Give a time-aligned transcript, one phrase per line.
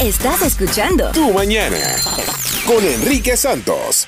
[0.00, 1.76] Estás escuchando Tu mañana
[2.68, 4.06] con Enrique Santos.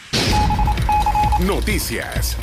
[1.45, 2.37] Noticias.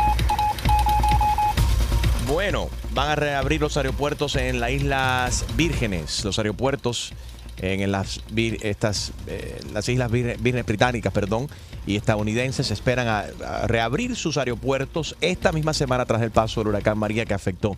[2.27, 7.13] Bueno, van a reabrir los aeropuertos en las Islas Vírgenes, los aeropuertos
[7.61, 11.47] en las, estas, eh, las Islas Vírgenes Británicas, perdón,
[11.85, 16.67] y estadounidenses esperan a, a reabrir sus aeropuertos esta misma semana tras el paso del
[16.67, 17.77] huracán María que afectó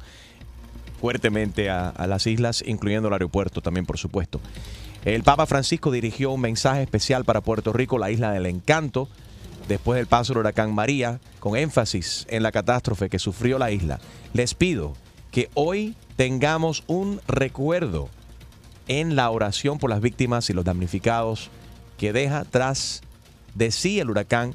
[1.00, 4.42] fuertemente a, a las islas, incluyendo el aeropuerto también, por supuesto.
[5.06, 9.08] El Papa Francisco dirigió un mensaje especial para Puerto Rico, la isla del encanto,
[9.68, 14.00] después del paso del huracán María, con énfasis en la catástrofe que sufrió la isla.
[14.34, 14.96] Les pido
[15.32, 18.10] que hoy tengamos un recuerdo
[18.88, 21.50] en la oración por las víctimas y los damnificados
[21.98, 23.02] que deja tras
[23.56, 24.54] de sí el huracán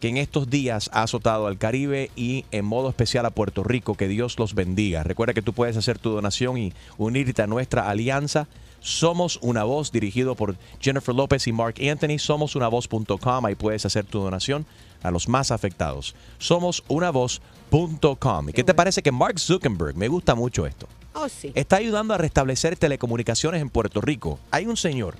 [0.00, 3.96] que en estos días ha azotado al Caribe y en modo especial a Puerto Rico.
[3.96, 5.02] Que Dios los bendiga.
[5.02, 8.46] Recuerda que tú puedes hacer tu donación y unirte a nuestra alianza.
[8.80, 12.18] Somos una voz dirigido por Jennifer López y Mark Anthony.
[12.18, 13.46] Somosunavoz.com.
[13.46, 14.66] Ahí puedes hacer tu donación
[15.02, 16.14] a los más afectados.
[16.38, 18.48] Somosunavoz.com.
[18.48, 21.52] ¿Y qué te parece que Mark Zuckerberg, me gusta mucho esto, Oh, sí.
[21.54, 24.38] está ayudando a restablecer telecomunicaciones en Puerto Rico?
[24.50, 25.14] Hay un señor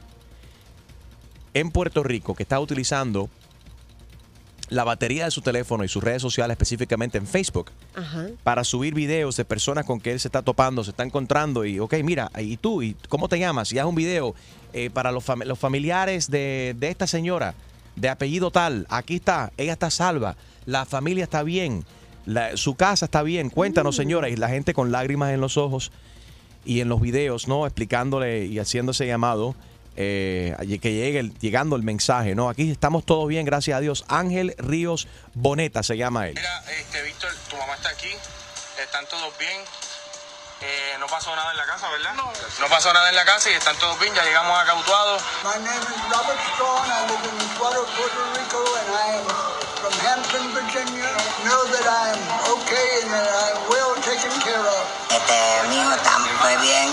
[1.55, 3.29] en Puerto Rico que está utilizando
[4.71, 8.27] la batería de su teléfono y sus redes sociales, específicamente en Facebook, Ajá.
[8.43, 11.79] para subir videos de personas con que él se está topando, se está encontrando y,
[11.81, 12.83] ok, mira, ¿y tú?
[12.83, 13.73] ¿Y cómo te llamas?
[13.73, 14.35] Y haz un video
[14.75, 17.55] eh, para los, fam- los familiares de, de esta señora,
[17.97, 21.85] de apellido tal, aquí está, ella está salva, la familia está bien,
[22.27, 25.91] la- su casa está bien, cuéntanos señora, y la gente con lágrimas en los ojos
[26.67, 27.65] y en los videos, ¿no?
[27.67, 29.55] Explicándole y haciéndose llamado.
[30.01, 32.49] Eh, que llegue el- llegando el mensaje, ¿no?
[32.49, 34.05] Aquí estamos todos bien, gracias a Dios.
[34.07, 36.35] Ángel Ríos Boneta se llama él.
[36.37, 38.11] Mira, este, Víctor, tu mamá está aquí,
[38.81, 39.61] están todos bien.
[40.61, 42.15] Eh, no pasó nada en la casa, ¿verdad?
[42.15, 42.33] No.
[42.69, 45.19] pasó nada en la casa y están todos bien, ya llegamos a Cautuado.
[45.45, 46.83] My name is Robert Strong.
[46.87, 49.27] I live in Utuado, Puerto Rico, and I am
[49.83, 51.11] from Hampton, Virginia.
[51.45, 52.23] Know that I am
[52.55, 54.83] okay and that I am well taken care of.
[55.11, 56.91] Este, mi hijo está muy bien.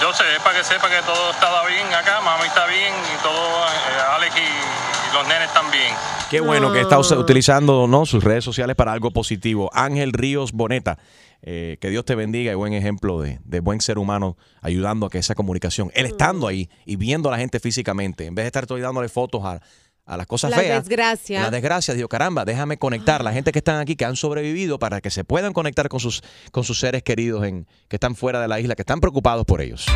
[0.00, 3.22] Yo sé, es para que sepa que todo estaba bien acá, mami está bien y
[3.22, 5.92] todo, eh, Alex y, y los nenes están bien.
[6.30, 8.06] Qué bueno que está us- utilizando ¿no?
[8.06, 9.68] sus redes sociales para algo positivo.
[9.74, 10.96] Ángel Ríos Boneta,
[11.42, 15.10] eh, que Dios te bendiga y buen ejemplo de, de buen ser humano ayudando a
[15.10, 18.48] que esa comunicación, él estando ahí y viendo a la gente físicamente, en vez de
[18.48, 19.60] estar todo dándole fotos a,
[20.06, 20.84] a las cosas La feas.
[20.88, 21.42] desgracia.
[21.42, 23.22] La desgracia, digo, caramba, déjame conectar.
[23.22, 26.22] La gente que están aquí, que han sobrevivido, para que se puedan conectar con sus,
[26.50, 29.60] con sus seres queridos en, que están fuera de la isla, que están preocupados por
[29.60, 29.86] ellos.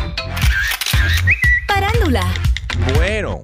[1.67, 2.23] Parándula.
[2.95, 3.41] Bueno,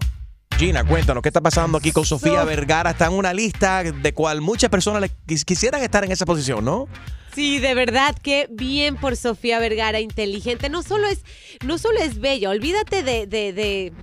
[0.57, 2.91] Gina, cuéntanos, ¿qué está pasando aquí con Sofía Vergara?
[2.91, 6.63] Está en una lista de cual muchas personas le quis- quisieran estar en esa posición,
[6.63, 6.87] ¿no?
[7.33, 10.69] Sí, de verdad que bien por Sofía Vergara, inteligente.
[10.69, 11.23] No solo es,
[11.65, 13.93] no solo es bella, olvídate de, de, de,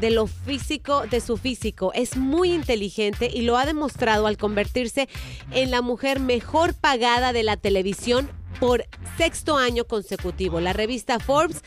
[0.00, 1.92] de lo físico, de su físico.
[1.94, 5.08] Es muy inteligente y lo ha demostrado al convertirse
[5.50, 8.84] en la mujer mejor pagada de la televisión por
[9.16, 10.60] sexto año consecutivo.
[10.60, 11.62] La revista Forbes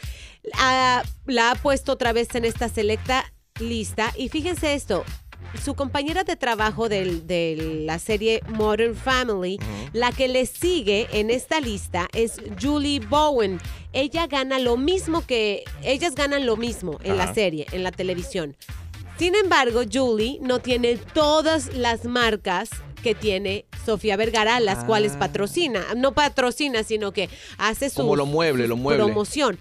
[0.56, 4.12] ah, la ha puesto otra vez en esta selecta lista.
[4.18, 5.04] Y fíjense esto,
[5.64, 9.60] su compañera de trabajo del- de la serie Modern Family,
[9.94, 13.60] la que le sigue en esta lista es Julie Bowen.
[13.94, 18.56] Ella gana lo mismo que, ellas ganan lo mismo en la serie, en la televisión.
[19.18, 22.70] Sin embargo, Julie no tiene todas las marcas
[23.04, 24.86] que tiene Sofía Vergara, las Ah.
[24.86, 25.84] cuales patrocina.
[25.98, 28.68] No patrocina, sino que hace su Como los muebles.
[28.68, 29.60] promoción.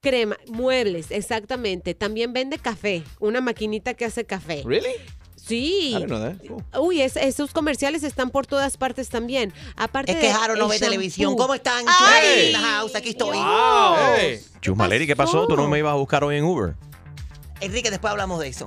[0.00, 1.94] Crema, muebles, exactamente.
[1.94, 4.62] También vende café, una maquinita que hace café.
[4.64, 4.90] ¿Really?
[5.34, 5.90] Sí.
[5.90, 6.46] I didn't know that.
[6.46, 6.64] Cool.
[6.86, 9.52] Uy, es- esos comerciales están por todas partes también.
[9.76, 11.36] Aparte Es que Jaro no ve televisión.
[11.36, 11.84] ¿Cómo están?
[11.88, 12.46] ¡Ay!
[12.48, 13.36] In the house, aquí estoy.
[14.18, 14.40] Hey.
[14.60, 15.46] Chusmaleri, ¿qué pasó?
[15.46, 16.74] ¿Tú no me ibas a buscar hoy en Uber?
[17.60, 18.66] Enrique, después hablamos de eso.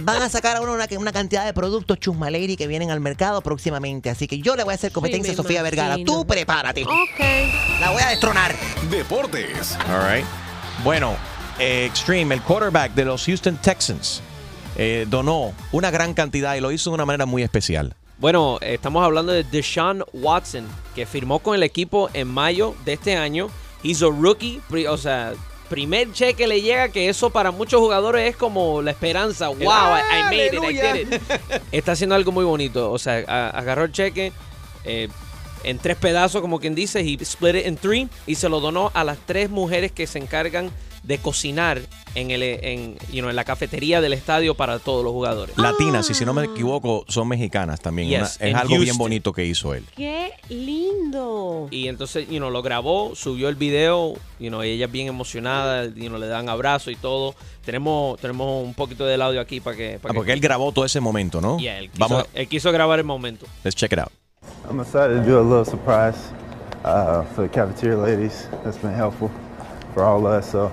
[0.00, 4.10] Van a sacar ahora una, una cantidad de productos Chusmaleri que vienen al mercado próximamente.
[4.10, 5.96] Así que yo le voy a hacer competencia Sí, a Sofía Vergara.
[6.04, 6.84] Tú prepárate.
[6.84, 7.20] Ok.
[7.80, 8.54] La voy a destronar.
[8.90, 9.76] Deportes.
[9.88, 10.24] All right.
[10.84, 11.16] Bueno,
[11.58, 14.22] eh, Extreme, el quarterback de los Houston Texans,
[14.76, 17.94] eh, donó una gran cantidad y lo hizo de una manera muy especial.
[18.18, 23.16] Bueno, estamos hablando de Deshaun Watson, que firmó con el equipo en mayo de este
[23.16, 23.48] año.
[23.82, 25.34] Hizo rookie, o sea,
[25.68, 29.48] primer cheque le llega, que eso para muchos jugadores es como la esperanza.
[29.48, 31.22] Wow, I, I made it, I did it.
[31.72, 32.90] Está haciendo algo muy bonito.
[32.90, 33.18] O sea,
[33.50, 34.32] agarró el cheque,
[34.84, 35.08] eh,
[35.64, 38.90] en tres pedazos, como quien dice, y split it in three, y se lo donó
[38.94, 40.70] a las tres mujeres que se encargan
[41.02, 41.80] de cocinar
[42.14, 45.56] en, el, en, you know, en la cafetería del estadio para todos los jugadores.
[45.56, 48.08] Latinas, y si no me equivoco, son mexicanas también.
[48.08, 49.84] Yes, Una- es algo bien bonito que hizo él.
[49.96, 51.68] ¡Qué lindo!
[51.70, 55.84] Y entonces, you know, lo grabó, subió el video, you know, y ella bien emocionada,
[55.86, 57.34] you know, le dan abrazo y todo.
[57.64, 59.94] Tenemos, tenemos un poquito del audio aquí para que...
[59.96, 61.58] Ah, Para porque él grabó todo ese momento, ¿no?
[61.58, 63.46] Yeah, él quiso, Vamos, él quiso grabar el momento.
[63.64, 64.10] let's check it out.
[64.68, 66.16] I'm excited to do a little surprise
[66.84, 68.48] uh, for the cafeteria ladies.
[68.64, 69.30] That's been helpful
[69.94, 70.70] for all of us, so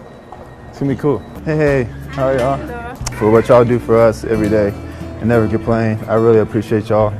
[0.75, 1.19] it's gonna be cool.
[1.45, 2.95] Hey, hey, how are y'all?
[3.18, 4.74] For what y'all do for us every day
[5.22, 5.98] and never complain.
[6.06, 7.13] I really appreciate y'all.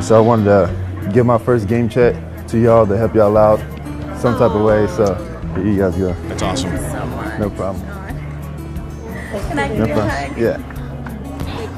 [0.00, 2.14] So I wanted to give my first game check
[2.46, 3.58] to y'all to help y'all out
[4.20, 4.86] some type of way.
[4.86, 5.14] So
[5.56, 6.12] here you guys go.
[6.28, 6.70] That's awesome.
[7.40, 7.84] No problem.
[9.48, 10.38] Can I No problem.
[10.38, 10.58] Yeah,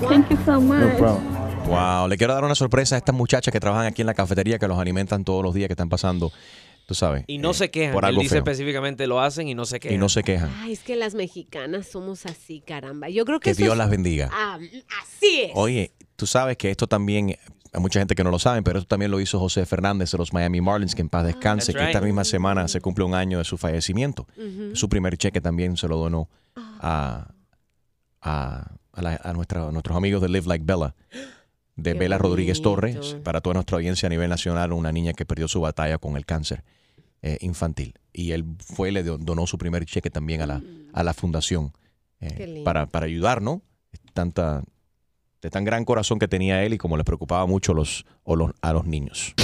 [0.01, 0.81] Thank you so much.
[0.81, 1.33] no problem.
[1.67, 4.59] Wow, le quiero dar una sorpresa a estas muchachas que trabajan aquí en la cafetería,
[4.59, 6.31] que los alimentan todos los días, que están pasando,
[6.87, 7.25] tú sabes.
[7.27, 7.93] Y no eh, se quejan.
[7.95, 8.39] Por Él dice feo.
[8.39, 9.95] específicamente lo hacen y no se quejan.
[9.97, 10.51] Y no se quejan.
[10.59, 13.09] Ay, es que las mexicanas somos así, caramba.
[13.09, 14.29] Yo creo que, Que eso Dios es- las bendiga.
[14.33, 14.59] Ah,
[15.03, 15.51] así es.
[15.55, 17.37] Oye, tú sabes que esto también,
[17.73, 20.19] hay mucha gente que no lo sabe, pero esto también lo hizo José Fernández de
[20.19, 23.15] los Miami Marlins, que en paz descanse, That's que esta misma semana se cumple un
[23.15, 24.27] año de su fallecimiento.
[24.75, 27.33] Su primer cheque también se lo donó a,
[28.21, 30.95] a, a la- a nuestra- a nuestros amigos de Live Like Bella,
[31.77, 32.61] de Qué Bella Rodríguez.
[32.63, 36.17] Torres, para toda nuestra audiencia a nivel nacional, una niña que perdió su batalla con
[36.17, 36.65] el cáncer
[37.23, 37.95] eh, infantil.
[38.13, 41.73] Y él fue le do- donó su primer cheque también a la, a la fundación
[42.21, 43.63] eh, para, para ayudar, ¿no?
[44.13, 44.63] Tanta,
[45.41, 48.51] de tan gran corazón que tenía él y como le preocupaba mucho los, o los,
[48.61, 49.35] a los niños.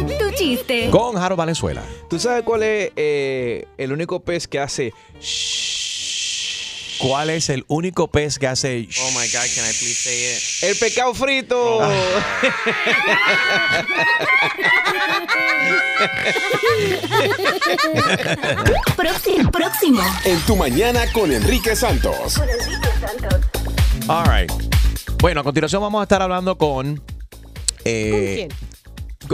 [0.00, 0.88] Tu chiste.
[0.90, 1.82] Con Jaro Valenzuela.
[2.08, 4.92] ¿Tú sabes cuál es eh, el único pez que hace
[7.00, 10.42] ¿Cuál es el único pez que hace Oh my God, can I please say it?
[10.70, 11.80] el pescado frito?
[18.96, 19.50] Próximo.
[19.50, 20.02] Próximo.
[20.24, 22.40] En tu mañana con Enrique Santos.
[24.08, 24.50] All right.
[25.20, 27.02] Bueno, a continuación vamos a estar hablando con...
[27.84, 28.54] eh, eh,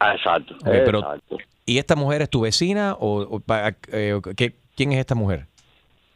[0.00, 0.54] Ah, exacto.
[0.64, 1.36] Pero- exacto.
[1.66, 3.42] ¿Y esta mujer es tu vecina o, o
[3.92, 5.46] eh, qué- quién es esta mujer?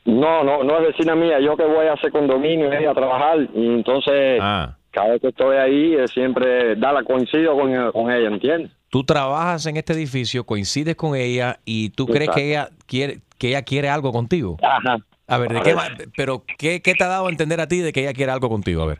[0.05, 1.39] No, no, no es vecina mía.
[1.41, 3.39] Yo que voy a hacer condominio y a trabajar.
[3.55, 8.11] Y entonces, Ah, cada vez que estoy ahí, eh, siempre da la coincido con, con
[8.11, 8.71] ella, ¿entiendes?
[8.91, 12.37] tú trabajas en este edificio, coincides con ella y tú crees Exacto.
[12.41, 14.59] que ella quiere que ella quiere algo contigo.
[14.62, 14.99] Ajá.
[15.29, 15.77] A ver, ¿de A qué ver.
[15.77, 18.31] ma- pero ¿qué, qué te ha dado a entender a ti de que ella quiere
[18.33, 18.83] algo contigo?
[18.83, 18.99] A ver.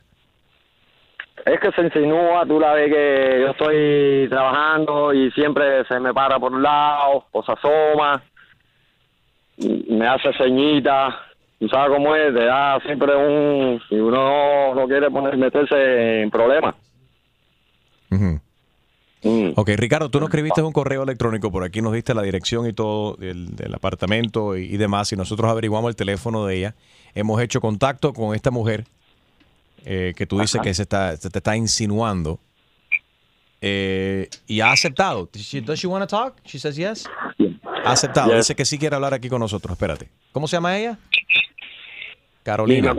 [1.45, 6.15] Es que se insinúa, tú la ves que yo estoy trabajando y siempre se me
[6.15, 8.23] para por un lado, o se asoma,
[9.89, 11.19] me hace ceñita,
[11.59, 13.81] tú sabes cómo es, te da siempre un...
[13.91, 16.77] y uno no, no quiere poner, meterse en problemas.
[18.13, 18.41] Ujú.
[19.25, 19.53] Mm.
[19.57, 22.73] Ok, Ricardo, tú nos escribiste un correo electrónico, por aquí nos diste la dirección y
[22.73, 26.75] todo del, del apartamento y, y demás, y nosotros averiguamos el teléfono de ella.
[27.15, 28.85] Hemos hecho contacto con esta mujer
[29.85, 30.63] eh, que tú dices Ajá.
[30.65, 32.39] que se, está, se te está insinuando.
[33.61, 35.29] eh, y ha aceptado.
[35.33, 36.37] Does she, does she want to talk?
[36.45, 37.05] She says yes.
[37.85, 38.29] Ha aceptado.
[38.31, 38.39] Yes.
[38.39, 39.73] Dice que sí quiere hablar aquí con nosotros.
[39.73, 40.09] Espérate.
[40.33, 40.99] ¿Cómo se llama ella?
[42.43, 42.93] Carolina.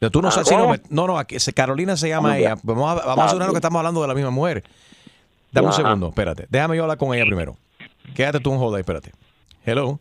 [0.00, 2.56] Pero tú no Ah, sabes si no, no, no, aquí- Carolina se llama ¿Cómo ella.
[2.64, 4.64] Vamos a, vamos a Ah, que estamos hablando de la misma mujer.
[5.52, 6.46] Dame un segundo, espérate.
[6.50, 7.56] Déjame yo hablar con ella primero.
[8.14, 9.12] Quédate tú un hold ahí, espérate.
[9.64, 9.96] Hello.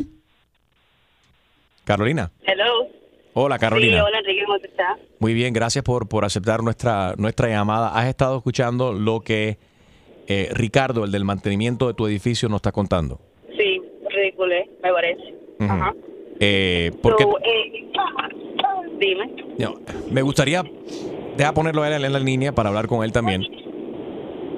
[1.84, 2.32] Carolina.
[2.44, 2.88] Hello.
[3.34, 3.98] Hola, Carolina.
[3.98, 5.00] Sí, hola Enrique, ¿cómo estás?
[5.20, 7.90] Muy bien, gracias por, por aceptar nuestra, nuestra llamada.
[7.98, 9.58] Has estado escuchando lo que
[10.28, 13.20] eh, Ricardo, el del mantenimiento de tu edificio, nos está contando.
[13.58, 15.36] Sí, ridículo, me parece.
[15.60, 15.94] Ajá.
[16.40, 17.92] Eh, porque So, eh,
[19.00, 19.32] dime.
[19.60, 19.76] no,
[20.10, 20.64] me gustaría,
[21.38, 23.44] deja ponerlo a él en la línea para hablar con él también.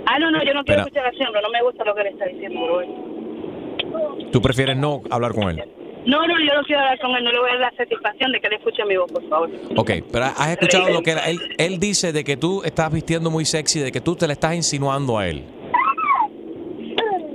[0.05, 0.83] Ah, no, no, yo no quiero Espera.
[0.83, 4.31] escuchar siempre, no me gusta lo que le está diciendo, bro.
[4.31, 5.63] ¿Tú prefieres no hablar con él?
[6.05, 8.31] No, no, yo no quiero hablar con él, no le voy a dar la satisfacción
[8.31, 9.49] de que le escuche mi voz, por favor.
[9.77, 13.29] Ok, pero has escuchado lo que él, él, él dice de que tú estás vistiendo
[13.31, 15.43] muy sexy, de que tú te le estás insinuando a él.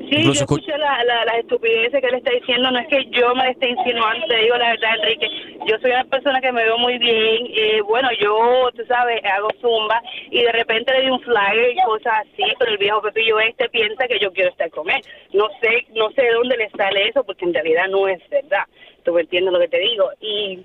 [0.08, 2.70] Sí, Incluso yo escu- escuché la- la- las estupideces que él está diciendo.
[2.70, 5.28] No es que yo me esté insinuando, te digo la verdad, Enrique.
[5.66, 7.46] Yo soy una persona que me veo muy bien.
[7.54, 10.00] eh, bueno, yo, tú sabes, hago zumba
[10.30, 13.68] y de repente le di un flyer y cosas así, pero el viejo Pepillo este
[13.68, 15.00] piensa que yo quiero estar con él.
[15.32, 18.64] No sé, no sé de dónde le sale eso porque en realidad no es verdad.
[19.04, 20.10] Tú me entiendes lo que te digo.
[20.20, 20.60] Y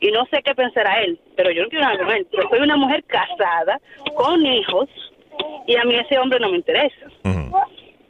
[0.00, 2.26] y no sé qué pensará él, pero yo no quiero nada con él.
[2.32, 3.80] Yo soy una mujer casada,
[4.14, 4.88] con hijos,
[5.66, 7.06] y a mí ese hombre no me interesa.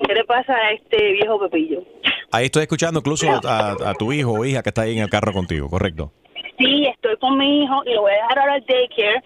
[0.07, 1.83] ¿Qué le pasa a este viejo Pepillo?
[2.31, 5.11] Ahí estoy escuchando incluso a, a tu hijo o hija que está ahí en el
[5.11, 6.13] carro contigo, ¿correcto?
[6.59, 9.23] Sí, estoy con mi hijo y lo voy a dejar ahora al daycare.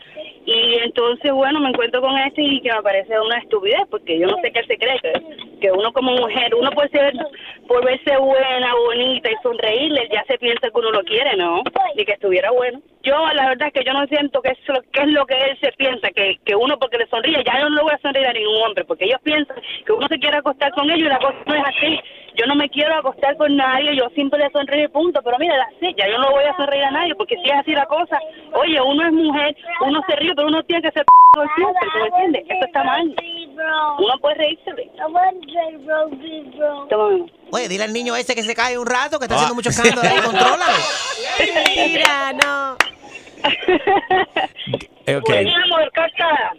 [0.46, 4.26] Y entonces, bueno, me encuentro con este y que me parece una estupidez, porque yo
[4.28, 5.12] no sé qué se cree, que,
[5.60, 7.12] que uno como mujer, uno puede ser,
[7.66, 11.62] por verse buena, bonita y sonreírle, ya se piensa que uno lo quiere, ¿no?
[11.96, 12.80] Y que estuviera bueno.
[13.08, 15.34] Yo, la verdad es que yo no siento que es lo, que es lo que
[15.34, 17.98] él se piensa, que, que uno porque le sonríe, ya yo no le voy a
[18.02, 21.10] sonreír a ningún hombre, porque ellos piensan que uno se quiere acostar con ellos y
[21.10, 22.00] la cosa no es así.
[22.36, 25.54] Yo no me quiero acostar con nadie, yo siempre le sonrío y punto, pero mira,
[25.74, 28.18] así, ya yo no voy a sonreír a nadie, porque si es así la cosa,
[28.52, 31.06] oye, uno es mujer, uno se ríe, pero uno tiene que ser
[31.42, 32.44] el tiempo, ¿tú me entiendes?
[32.48, 33.14] Eso está mal.
[33.98, 34.70] Uno puede reírse.
[36.90, 37.26] Toma.
[37.50, 40.22] Oye, dile al niño ese que se cae un rato, que está haciendo mucho escándalo
[40.24, 40.78] contrólalo.
[41.76, 42.97] Mira, no.
[45.06, 45.30] Eh, ok.
[45.44, 46.52] Mi amor, casada.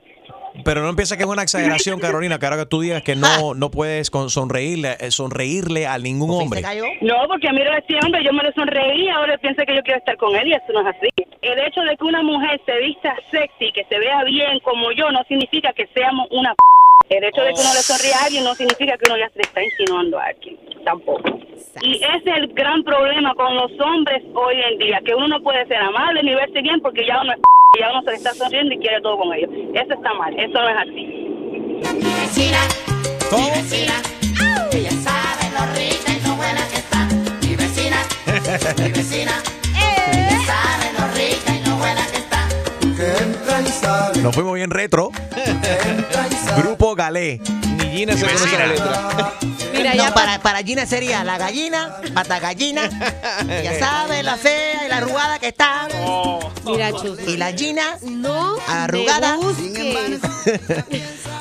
[0.66, 3.54] Pero no empieza que es una exageración, Carolina, que ahora que tú digas que no,
[3.54, 6.62] no puedes con- sonreírle, eh, sonreírle a ningún hombre.
[7.02, 9.76] No, porque mira a este hombre, yo me le sonreí y ahora él piensa que
[9.76, 11.08] yo quiero estar con él y eso no es así.
[11.42, 15.10] El hecho de que una mujer se vista sexy, que se vea bien como yo,
[15.12, 17.16] no significa que seamos una p***.
[17.18, 19.36] El hecho de que uno le sonríe a alguien no significa que uno ya se
[19.38, 20.58] le está insinuando a alguien,
[20.90, 21.30] tampoco.
[21.82, 25.40] Y ese es el gran problema con los hombres hoy en día, que uno no
[25.42, 27.44] puede ser amable ni verse bien porque ya uno es p***,
[27.78, 29.50] y ya uno se le está sonriendo y quiere todo con ellos.
[29.74, 31.28] Eso está mal, eso no es así.
[33.30, 33.48] ¿Cómo?
[34.72, 37.08] Ella sabe lo rica y lo buena que está.
[37.42, 37.98] Mi vecina,
[38.78, 39.34] mi vecina.
[39.76, 42.48] Ella sabe lo rica y lo buena que está.
[44.22, 45.12] Nos fuimos bien retro.
[46.58, 47.40] Grupo Galé.
[47.90, 49.34] Gina se conoce la letra.
[49.74, 52.90] Mira, no, ya para, para Gina sería la gallina, pata gallina.
[53.50, 55.88] Ella sabe la fea y la arrugada que está.
[56.66, 57.18] Mira, Chus.
[57.28, 59.38] Y la Gina, No arrugada.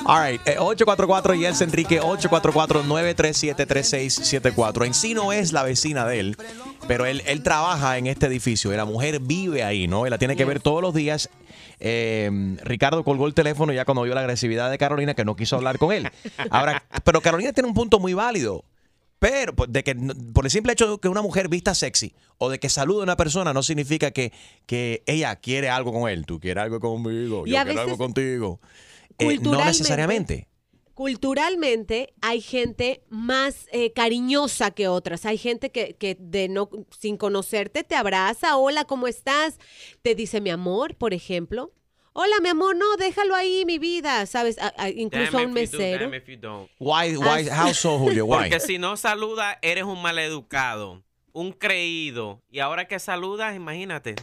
[0.05, 4.87] All right, eh, 844 y es Enrique 844-937-3674.
[4.87, 6.37] En sí no es la vecina de él,
[6.87, 10.07] pero él, él trabaja en este edificio y la mujer vive ahí, ¿no?
[10.07, 11.29] Él la tiene que ver todos los días.
[11.81, 15.57] Eh, Ricardo colgó el teléfono ya cuando vio la agresividad de Carolina que no quiso
[15.57, 16.09] hablar con él.
[16.51, 18.65] Ahora, pero Carolina tiene un punto muy válido.
[19.21, 19.97] Pero por- de que,
[20.33, 23.03] por el simple hecho de que una mujer vista sexy o de que salude a
[23.03, 24.33] una persona no significa que,
[24.67, 26.25] que ella quiere algo con él.
[26.25, 28.61] Tú quieres algo conmigo, yo quiero algo contigo.
[29.19, 30.47] Eh, no necesariamente.
[30.99, 35.27] Culturalmente hay gente más eh, cariñosa que otras.
[35.27, 39.59] Hay gente que, que de no, sin conocerte te abraza, hola, ¿cómo estás?
[40.03, 41.73] Te dice mi amor, por ejemplo.
[42.15, 44.59] Hola, mi amor, no, déjalo ahí, mi vida, ¿sabes?
[44.59, 46.11] A- a- incluso a un do, mesero.
[46.81, 48.27] Why, why, how so, Julio?
[48.27, 48.37] Why?
[48.51, 52.43] Porque si no saluda, eres un maleducado, un creído.
[52.51, 54.17] Y ahora que saludas, imagínate.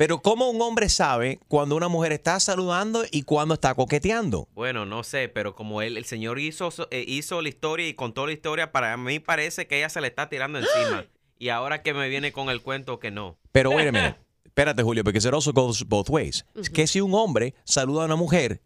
[0.00, 4.48] Pero ¿cómo un hombre sabe cuando una mujer está saludando y cuando está coqueteando?
[4.54, 8.24] Bueno, no sé, pero como él, el señor hizo, eh, hizo la historia y contó
[8.26, 11.04] la historia, para mí parece que ella se le está tirando encima.
[11.38, 13.36] Y ahora que me viene con el cuento que no.
[13.52, 14.16] Pero wait a minute.
[14.46, 16.46] Espérate, Julio, porque it also goes both ways.
[16.54, 18.62] Es que si un hombre saluda a una mujer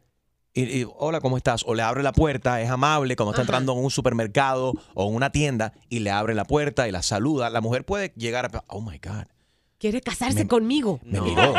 [0.53, 1.64] y, y, hola, ¿cómo estás?
[1.67, 3.49] O le abre la puerta, es amable cuando está Ajá.
[3.49, 7.03] entrando en un supermercado o en una tienda y le abre la puerta y la
[7.03, 8.64] saluda, la mujer puede llegar a...
[8.69, 9.25] Oh, my God.
[9.78, 11.00] Quiere casarse conmigo.
[11.04, 11.54] Me miró.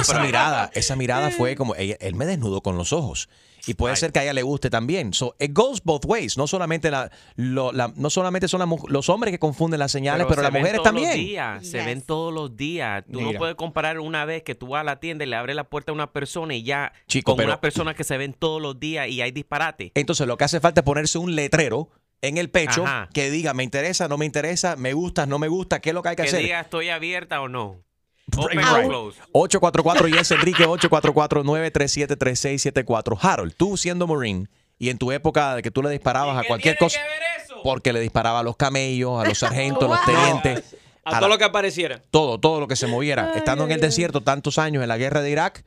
[0.00, 3.28] esa mirada, esa mirada fue como, ella- él me desnudó con los ojos.
[3.66, 5.12] Y puede ser que a ella le guste también.
[5.12, 6.38] So, it goes both ways.
[6.38, 10.26] No solamente, la, lo- la- no solamente son la los hombres que confunden las señales,
[10.26, 11.26] pero, se las ven mujeres todos los también.
[11.26, 13.04] días, se ven todos los días.
[13.12, 15.54] Tú no puedes comparar una vez que tú vas a la tienda y le abres
[15.54, 18.32] la puerta a una persona y ya Chico, con pero- una persona que se ven
[18.32, 19.92] todos los días y hay disparate.
[19.94, 21.90] Entonces lo que hace falta es ponerse un letrero
[22.22, 23.08] en el pecho Ajá.
[23.12, 26.02] que diga, me interesa, no me interesa, me gusta, no me gusta, qué es lo
[26.02, 26.42] que hay que, Que hacer.
[26.42, 27.82] diga estoy abierta o no.
[28.36, 28.68] Open Right.
[28.68, 29.18] or close.
[29.32, 33.18] 844 y es Enrique 844-937-3674.
[33.20, 34.46] Harold, tú siendo Marine
[34.78, 37.00] y en tu época de que tú le disparabas a cualquier cosa.
[37.64, 40.76] Porque le disparaba a los camellos, a los sargentos, los tenientes.
[41.08, 42.02] A a todo la- lo que apareciera.
[42.10, 43.32] todo, todo lo que se moviera.
[43.34, 45.64] Estando en el desierto tantos años en la guerra de Irak,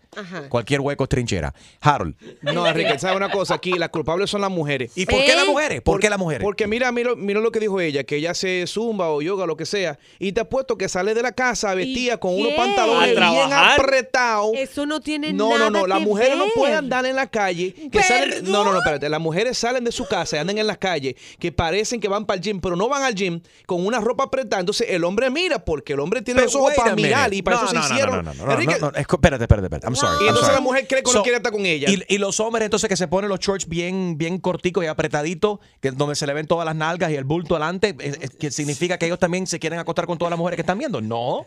[0.49, 1.53] cualquier hueco es trinchera.
[1.81, 2.15] Harold.
[2.41, 3.55] No, Enrique, ¿sabes una cosa?
[3.55, 4.91] Aquí las culpables son las mujeres.
[4.95, 5.81] ¿Y por qué las mujeres?
[5.81, 6.43] ¿Por qué las mujeres?
[6.43, 9.57] Porque mira, mira, mira lo que dijo ella, que ella hace zumba o yoga, lo
[9.57, 13.31] que sea, y te apuesto que sale de la casa vestida con unos pantalones ¿A
[13.31, 14.51] bien apretados.
[14.55, 17.27] Eso no tiene No, nada no, no, las que mujeres no pueden andar en la
[17.27, 17.73] calle.
[17.91, 19.09] Que salen, no, no, no, espérate.
[19.09, 22.25] Las mujeres salen de su casa y andan en las calles que parecen que van
[22.25, 24.59] para el gym, pero no van al gym con una ropa apretada.
[24.59, 27.63] Entonces el hombre mira porque el hombre tiene los ojos para mirar y para No,
[27.65, 28.15] eso no, se no, hicieron.
[28.17, 29.87] no, no, no, no, Enrique, no, no, es que- espérate, espérate, espérate.
[29.87, 30.13] I'm sorry.
[30.13, 30.55] Y I'm entonces sorry.
[30.55, 31.89] la mujer cree que no So, quiere estar con ella.
[31.89, 35.59] Y, y los hombres entonces que se ponen los shorts bien, bien corticos y apretaditos,
[35.79, 38.51] que donde se le ven todas las nalgas y el bulto adelante, es- es- que
[38.51, 41.01] significa que ellos también se quieren acostar con todas las mujeres que están viendo.
[41.01, 41.45] No.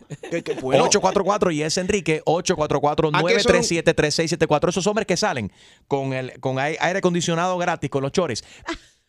[0.60, 0.84] bueno.
[0.84, 4.68] 844 y es Enrique, 844-937-3674.
[4.70, 5.52] Esos hombres que salen
[5.88, 8.44] con, el, con ai- aire acondicionado gratis, con los chores.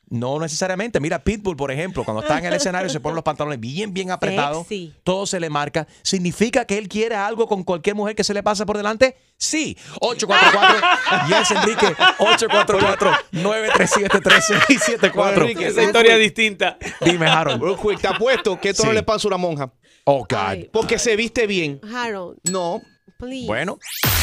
[0.09, 0.99] No necesariamente.
[0.99, 4.11] Mira, Pitbull, por ejemplo, cuando está en el escenario se ponen los pantalones bien, bien
[4.11, 4.67] apretados.
[4.67, 4.93] Sexy.
[5.03, 5.87] Todo se le marca.
[6.03, 9.17] ¿Significa que él quiere algo con cualquier mujer que se le pasa por delante?
[9.37, 9.77] Sí.
[10.01, 11.95] 844 Yes, Enrique.
[13.33, 15.37] 844-937-3674.
[15.41, 16.77] Enrique, esa historia distinta.
[17.01, 17.61] Dime, Harold.
[17.61, 19.71] Real quick, te apuesto que esto no le pasa a una monja.
[20.05, 20.67] Oh, God.
[20.71, 21.79] Porque se viste bien.
[21.93, 22.81] Harold, No.
[23.17, 23.47] Please.
[23.47, 23.77] Bueno.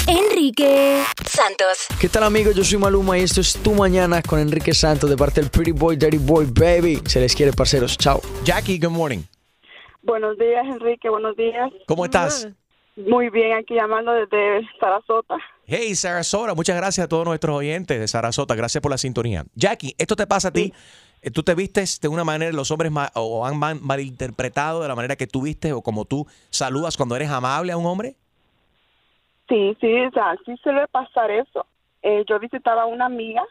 [0.07, 1.87] Enrique Santos.
[2.01, 2.55] ¿Qué tal amigos?
[2.55, 5.73] Yo soy Maluma y esto es Tu Mañana con Enrique Santos de parte del Pretty
[5.73, 7.01] Boy, Dirty Boy, Baby.
[7.07, 7.97] Se les quiere, parceros.
[7.97, 8.21] Chao.
[8.45, 9.21] Jackie, good morning.
[10.03, 11.09] Buenos días, Enrique.
[11.09, 11.71] Buenos días.
[11.87, 12.49] ¿Cómo estás?
[12.97, 15.37] Muy bien, aquí llamando desde Sarasota.
[15.65, 18.55] Hey, Sarasota, muchas gracias a todos nuestros oyentes de Sarasota.
[18.55, 19.47] Gracias por la sintonía.
[19.55, 20.75] Jackie, ¿esto te pasa a ti?
[21.23, 24.89] Eh, ¿Tú te vistes de una manera, los hombres ma- o han mal- malinterpretado de
[24.89, 28.17] la manera que tú vistes o como tú saludas cuando eres amable a un hombre?
[29.53, 31.67] Sí, sí, o sea, sí suele pasar eso.
[32.03, 33.45] Eh, yo visitaba a una amiga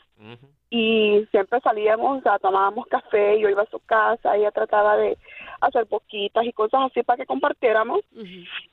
[0.71, 5.17] y siempre salíamos, o sea, tomábamos café, yo iba a su casa, ella trataba de
[5.61, 7.99] hacer poquitas y cosas así para que compartiéramos.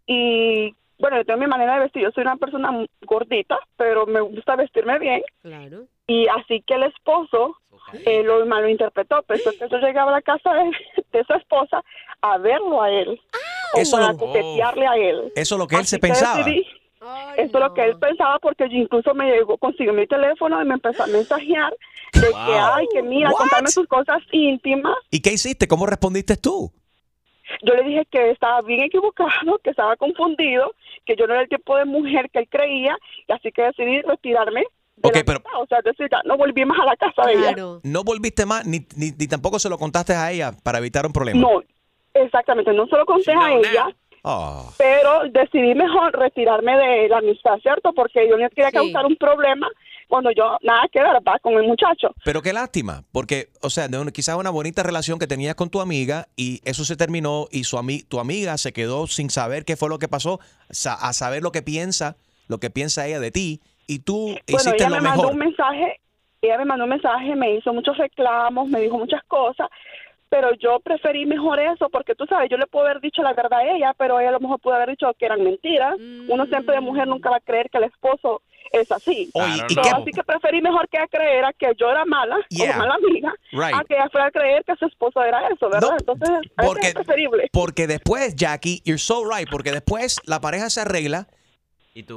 [0.07, 4.21] Y bueno, yo tengo mi manera de vestir, yo soy una persona gordita, pero me
[4.21, 5.23] gusta vestirme bien.
[5.43, 5.83] Claro.
[6.07, 7.57] Y así que el esposo
[8.07, 10.71] eh, lo malinterpretó, pensó que yo llegaba a la casa de,
[11.13, 11.85] de su esposa
[12.23, 13.21] a verlo a él,
[13.75, 15.33] o Eso para lo- coquetearle a él.
[15.37, 16.39] Eso es lo que él se Así que pensaba.
[16.39, 16.67] decidí-
[17.37, 20.65] eso es lo que él pensaba porque yo incluso me llegó, consiguió mi teléfono y
[20.67, 21.73] me empezó a mensajear
[22.15, 23.39] de que, ay, que mira, What?
[23.39, 24.95] contarme sus cosas íntimas.
[25.11, 25.69] ¿Y qué hiciste?
[25.69, 26.73] ¿Cómo respondiste tú?
[27.63, 30.75] Yo le dije que estaba bien equivocado, que estaba confundido,
[31.07, 34.03] que yo no era el tipo de mujer que él creía, y así que decidí
[34.03, 34.65] retirarme.
[34.97, 35.59] de Ok, la pero- casa.
[35.59, 37.55] O sea, decir, ya no volví más a la casa de ella.
[37.85, 41.13] No volviste más, ni, ni, ni tampoco se lo contaste a ella para evitar un
[41.13, 41.41] problema.
[41.41, 41.63] No,
[42.15, 43.87] exactamente, no se lo conté a ella.
[44.23, 44.73] Oh.
[44.77, 47.93] pero decidí mejor retirarme de la amistad, ¿cierto?
[47.93, 49.69] Porque yo no quería causar un problema
[50.09, 51.35] cuando yo nada que ver ¿verdad?
[51.43, 52.15] con el muchacho.
[52.25, 56.27] Pero qué lástima, porque, o sea, quizás una bonita relación que tenías con tu amiga
[56.37, 59.89] y eso se terminó y su ami- tu amiga se quedó sin saber qué fue
[59.89, 62.17] lo que pasó, sa- a saber lo que piensa,
[62.49, 65.33] lo que piensa ella de ti y tú Bueno, hiciste ella lo me mandó mejor.
[65.35, 66.01] un mensaje,
[66.41, 69.69] ella me mandó un mensaje, me hizo muchos reclamos, me dijo muchas cosas,
[70.29, 73.61] pero yo preferí mejor eso porque tú sabes, yo le puedo haber dicho la verdad
[73.61, 75.97] a ella, pero ella a lo mejor pudo haber dicho que eran mentiras.
[76.29, 79.31] Uno siempre de mujer nunca va a creer que el esposo es así.
[79.35, 82.77] ¿y So, qué- Así que preferí mejor que ella creyera que yo era mala Yeah.
[82.77, 83.75] o mala amiga, Right.
[83.75, 85.97] a que ella fuera a creer que su esposo era eso, ¿verdad?
[85.99, 87.49] Entonces, porque- es preferible.
[87.53, 91.29] Porque después, Jackie, you're so right, porque después la pareja se arregla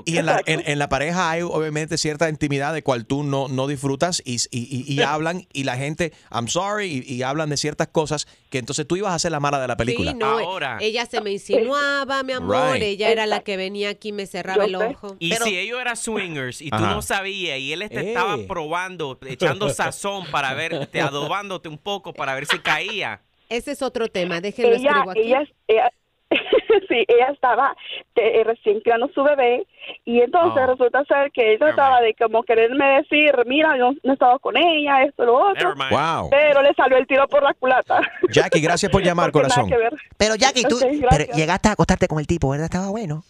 [0.06, 3.48] y en la, en, en la pareja hay obviamente cierta intimidad de cual tú no,
[3.48, 7.50] no disfrutas y, y- y- y hablan y la gente, I'm sorry, y, y hablan
[7.50, 10.12] de ciertas cosas que entonces tú ibas a ser la mala de la película.
[10.12, 10.40] Sí, no,
[10.80, 12.84] ella se me insinuaba, mi amor, Right.
[12.84, 15.16] ella era la que venía aquí y me cerraba el ojo.
[15.20, 16.92] Y si ellos eran swingers y tú Ajá.
[16.94, 18.08] no sabías y él te Eh.
[18.10, 23.22] estaba probando, echando sazón para verte, adobándote un poco para ver si caía.
[23.50, 25.20] Ese es otro tema, déjenlo ella, escribo aquí.
[25.22, 25.92] ella, ella-
[26.90, 27.76] sí, ella estaba
[28.16, 29.66] eh, recién creando su bebé
[30.06, 30.68] y entonces Oh.
[30.72, 35.04] resulta ser que ella trataba de como quererme decir, mira, yo no estaba con ella,
[35.04, 36.30] esto, lo otro, Wow.
[36.30, 38.00] pero le salió el tiro por la culata.
[38.30, 39.70] Jackie, gracias por llamar, corazón.
[40.18, 40.78] Pero Jackie, tú
[41.10, 42.66] pero llegaste a acostarte con el tipo, ¿verdad?
[42.66, 43.24] Estaba bueno.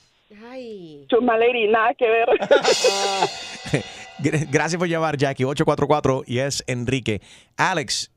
[1.08, 2.28] Chuma Lady, nada que ver.
[4.20, 5.44] Gra- Gracias por llamar, Jackie.
[5.46, 7.22] 844 y es Enrique.
[7.58, 8.12] Alex,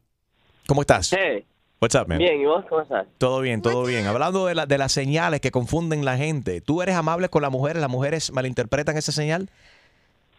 [0.66, 1.12] ¿cómo estás?
[1.16, 1.44] Hey.
[1.84, 2.16] What's up, man?
[2.16, 3.06] Bien, ¿y vos cómo estás?
[3.18, 4.06] Todo bien, todo bien.
[4.06, 7.50] Hablando de, la- de las señales que confunden la gente, ¿tú eres amable con las
[7.50, 7.82] mujeres?
[7.82, 9.50] ¿Las mujeres malinterpretan esa señal?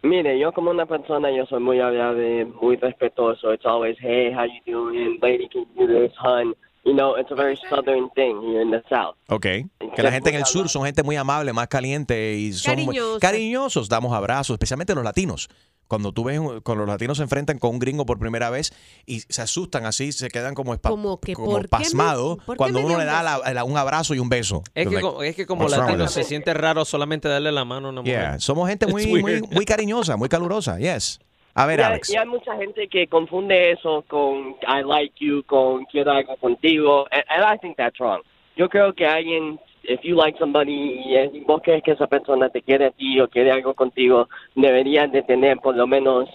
[0.02, 3.52] Mire, yo como una persona, yo soy muy amable, muy respetuoso.
[3.54, 5.18] It's always, hey, how you doing?
[5.22, 6.56] Lady, can you do this, hun?
[6.84, 9.14] You know, it's a very southern thing here in the South.
[9.28, 9.46] Ok.
[9.94, 12.86] Que la gente en el sur son gente muy amable, más caliente y son muy-
[12.96, 13.20] Cariñosa.
[13.20, 13.88] cariñosos.
[13.88, 15.48] Damos abrazos, especialmente los latinos.
[15.88, 18.72] Cuando tú ves, un- cuando los latinos se enfrentan con un gringo por primera vez
[19.06, 22.38] y se asustan así, se quedan como, espa- Como que, como ¿por qué me- pasmados
[22.56, 24.62] cuando uno le da la- la- un abrazo y un beso.
[24.74, 27.88] Es que, Like, como, es que como latino se siente raro solamente darle la mano
[27.88, 28.14] a una mujer.
[28.20, 30.78] Yeah, somos gente muy, muy, muy cariñosa, muy calurosa.
[30.78, 31.20] Yes.
[31.54, 32.10] A ver, y, hay, Alex.
[32.10, 37.06] y hay mucha gente que confunde eso con I like you, con quiero algo contigo,
[37.10, 38.20] and, and I think that's wrong.
[38.56, 42.62] Yo creo que alguien, if you like somebody y vos crees que esa persona te
[42.62, 46.28] quiere a ti o quiere algo contigo, deberían de tener por lo menos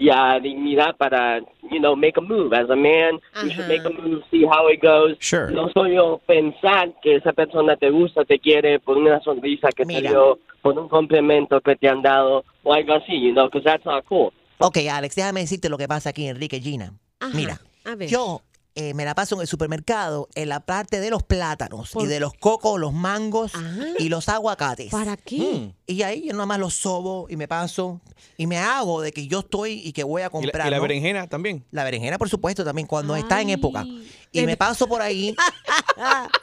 [0.00, 2.52] ya dignidad para, you know, make a move.
[2.54, 5.16] As a man, you should make a move, see how it goes.
[5.18, 5.50] Sure.
[5.50, 9.84] No soy yo pensar que esa persona te gusta, te quiere por una sonrisa que
[9.84, 13.64] te dio, por un complemento que te han dado o algo así, you know, because
[13.64, 14.32] that's not cool.
[14.58, 16.92] Ok, Alex, déjame decirte lo que pasa aquí, Enrique Gina.
[17.34, 18.08] Mira, a ver.
[18.08, 18.42] yo
[18.74, 22.20] eh, me la paso en el supermercado en la parte de los plátanos y de
[22.20, 23.52] los cocos, los mangos
[23.98, 24.90] y los aguacates.
[24.90, 25.74] ¿Para qué?
[25.86, 28.00] Y ahí yo nada más los sobo y me paso
[28.36, 30.66] y me hago de que yo estoy y que voy a ¿Y la, comprar.
[30.66, 30.82] y la ¿no?
[30.82, 31.64] berenjena también?
[31.70, 33.84] La berenjena, por supuesto, también cuando está en época.
[34.32, 35.34] Y me paso por ahí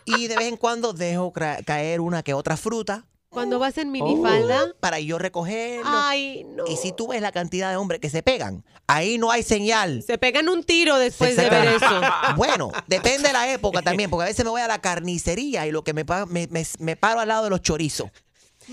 [0.06, 3.06] y de vez en cuando dejo caer una que otra fruta.
[3.30, 4.74] Cuando vas en minifalda.
[4.80, 5.86] Para yo recogerlo.
[5.86, 6.66] Ay, no.
[6.68, 10.02] Y si tú ves la cantidad de hombres que se pegan, ahí no hay señal.
[10.02, 12.02] Se pegan un tiro después de ver eso.
[12.38, 15.72] Bueno, depende de la época también, porque a veces me voy a la carnicería y
[15.72, 18.10] lo que me, me, me- me paro al lado de los chorizos.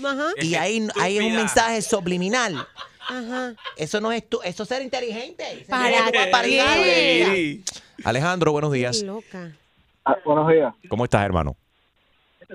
[0.03, 0.29] Ajá.
[0.41, 2.67] Y ahí hay un mensaje subliminal.
[3.07, 3.53] Ajá.
[3.77, 5.65] Eso no es tu, eso es ser inteligente.
[5.69, 6.11] ¿Para
[6.43, 7.61] qué?
[8.03, 9.01] Alejandro, buenos días.
[9.03, 9.55] Loca.
[10.03, 10.73] Ah, buenos días.
[10.89, 11.55] ¿Cómo estás, hermano?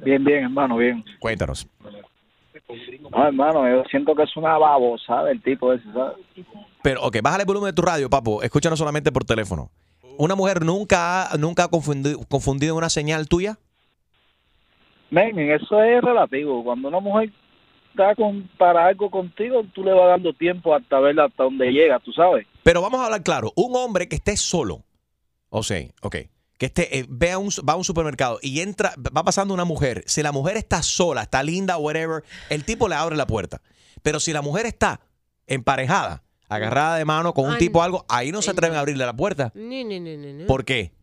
[0.04, 1.04] Bien, bien, hermano, bien.
[1.18, 1.66] Cuéntanos.
[3.10, 6.16] No, hermano, yo siento que es una babosa del tipo ese, ¿sabes?
[6.82, 8.42] Pero, ok, bájale el volumen de tu radio, papo.
[8.42, 9.70] Escúchanos solamente por teléfono.
[10.16, 13.58] ¿Una mujer nunca ha, nunca ha confundido, confundido una señal tuya?
[15.10, 16.64] Men, eso es relativo.
[16.64, 17.30] Cuando una mujer
[17.90, 21.98] está con, para algo contigo, tú le vas dando tiempo hasta ver hasta dónde llega,
[22.00, 22.46] tú sabes.
[22.62, 23.52] Pero vamos a hablar claro.
[23.54, 24.82] Un hombre que esté solo,
[25.50, 26.16] o sea, ok,
[26.62, 29.64] que esté, eh, ve a un, va a un supermercado y entra, va pasando una
[29.64, 30.04] mujer.
[30.06, 33.60] Si la mujer está sola, está linda, whatever, el tipo le abre la puerta.
[34.02, 35.00] Pero si la mujer está
[35.48, 38.80] emparejada, agarrada de mano con un Ay, tipo o algo, ahí no se atreven a
[38.82, 39.50] abrirle la puerta.
[39.56, 40.44] Ni, ni, ni, ni, ni.
[40.44, 40.94] ¿Por qué?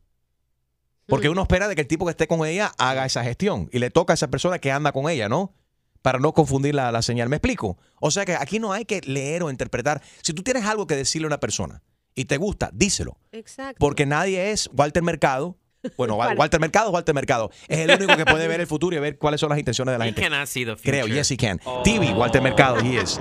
[1.08, 3.80] Porque uno espera de que el tipo que esté con ella haga esa gestión y
[3.80, 5.54] le toca a esa persona que anda con ella, ¿no?
[6.02, 7.28] Para no confundir la, la señal.
[7.28, 7.78] ¿Me explico?
[8.00, 10.02] O sea que aquí no hay que leer o interpretar.
[10.22, 11.84] Si tú tienes algo que decirle a una persona
[12.20, 13.16] y te gusta, díselo.
[13.32, 13.78] Exacto.
[13.80, 15.56] Porque nadie es Walter Mercado.
[15.98, 17.50] Bueno, Walter Mercado, Walter Mercado.
[17.70, 20.00] Es el único que puede ver el futuro y ver cuáles son las intenciones de
[20.00, 20.22] la He gente.
[20.24, 20.92] cannot see the future.
[21.04, 21.60] Creo, yes he can.
[21.86, 23.18] TV, Walter Mercado, he is.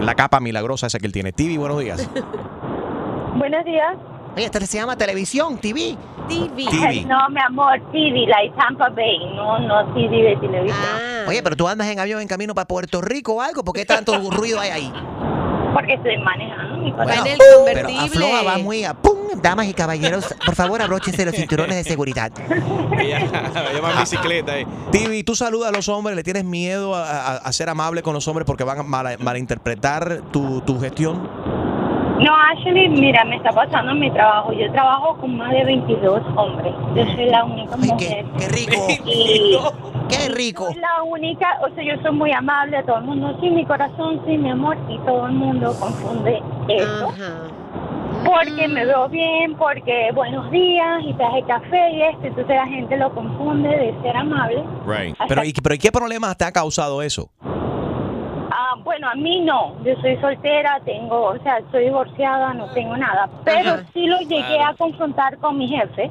[0.00, 1.32] La capa milagrosa esa que él tiene.
[1.32, 2.08] TV, buenos días.
[3.36, 3.96] Buenos días.
[4.34, 5.96] Oye, esta se llama televisión, TV.
[6.28, 6.64] TV.
[6.70, 7.04] TV.
[7.06, 10.78] No, mi amor, TV, like Tampa Bay, no, no TV de televisión.
[10.80, 11.24] Ah.
[11.28, 13.84] Oye, pero tú andas en avión en camino para Puerto Rico o algo, ¿por qué
[13.84, 14.92] tanto ruido hay ahí?
[15.76, 17.38] Porque estoy manejando Bueno, en el
[17.74, 17.88] pero
[18.46, 19.16] va muy a pum.
[19.42, 22.32] Damas y caballeros, por favor, abróchense los cinturones de seguridad.
[22.98, 23.18] Ella
[23.74, 24.58] llama bicicleta.
[24.58, 24.66] eh.
[24.90, 28.14] TV, tú saludas a los hombres, le tienes miedo a, a- a ser amable con
[28.14, 31.28] los hombres porque van a mal- malinterpretar tu, tu gestión.
[32.20, 34.52] No, actually, mira, me está pasando en mi trabajo.
[34.52, 36.72] Yo trabajo con más de 22 hombres.
[36.94, 38.24] Yo soy la única mujer.
[38.38, 38.86] Qué rico.
[39.04, 39.56] Y
[40.08, 40.66] Qué rico.
[40.66, 43.36] soy la única, o sea, yo soy muy amable a todo el mundo.
[43.40, 44.76] Sí, mi corazón, sí, mi amor.
[44.88, 47.12] Y todo el mundo confunde eso.
[48.24, 52.26] Porque me veo bien, porque buenos días y traje café y esto.
[52.26, 54.64] Entonces la gente lo confunde de ser amable.
[54.86, 55.16] Right.
[55.28, 57.30] Pero, ¿y, pero ¿y qué problemas te ha causado eso?
[58.86, 59.74] Bueno, a mí no.
[59.82, 63.28] Yo soy soltera, tengo, o sea, soy divorciada, no tengo nada.
[63.44, 63.86] Pero Ajá.
[63.92, 66.08] sí lo llegué a confrontar con mi jefe.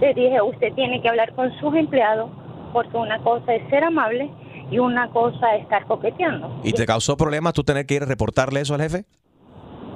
[0.00, 2.30] Le dije, usted tiene que hablar con sus empleados
[2.72, 4.30] porque una cosa es ser amable
[4.70, 6.50] y una cosa es estar coqueteando.
[6.64, 9.04] ¿Y te causó problemas tú tener que ir a reportarle eso al jefe?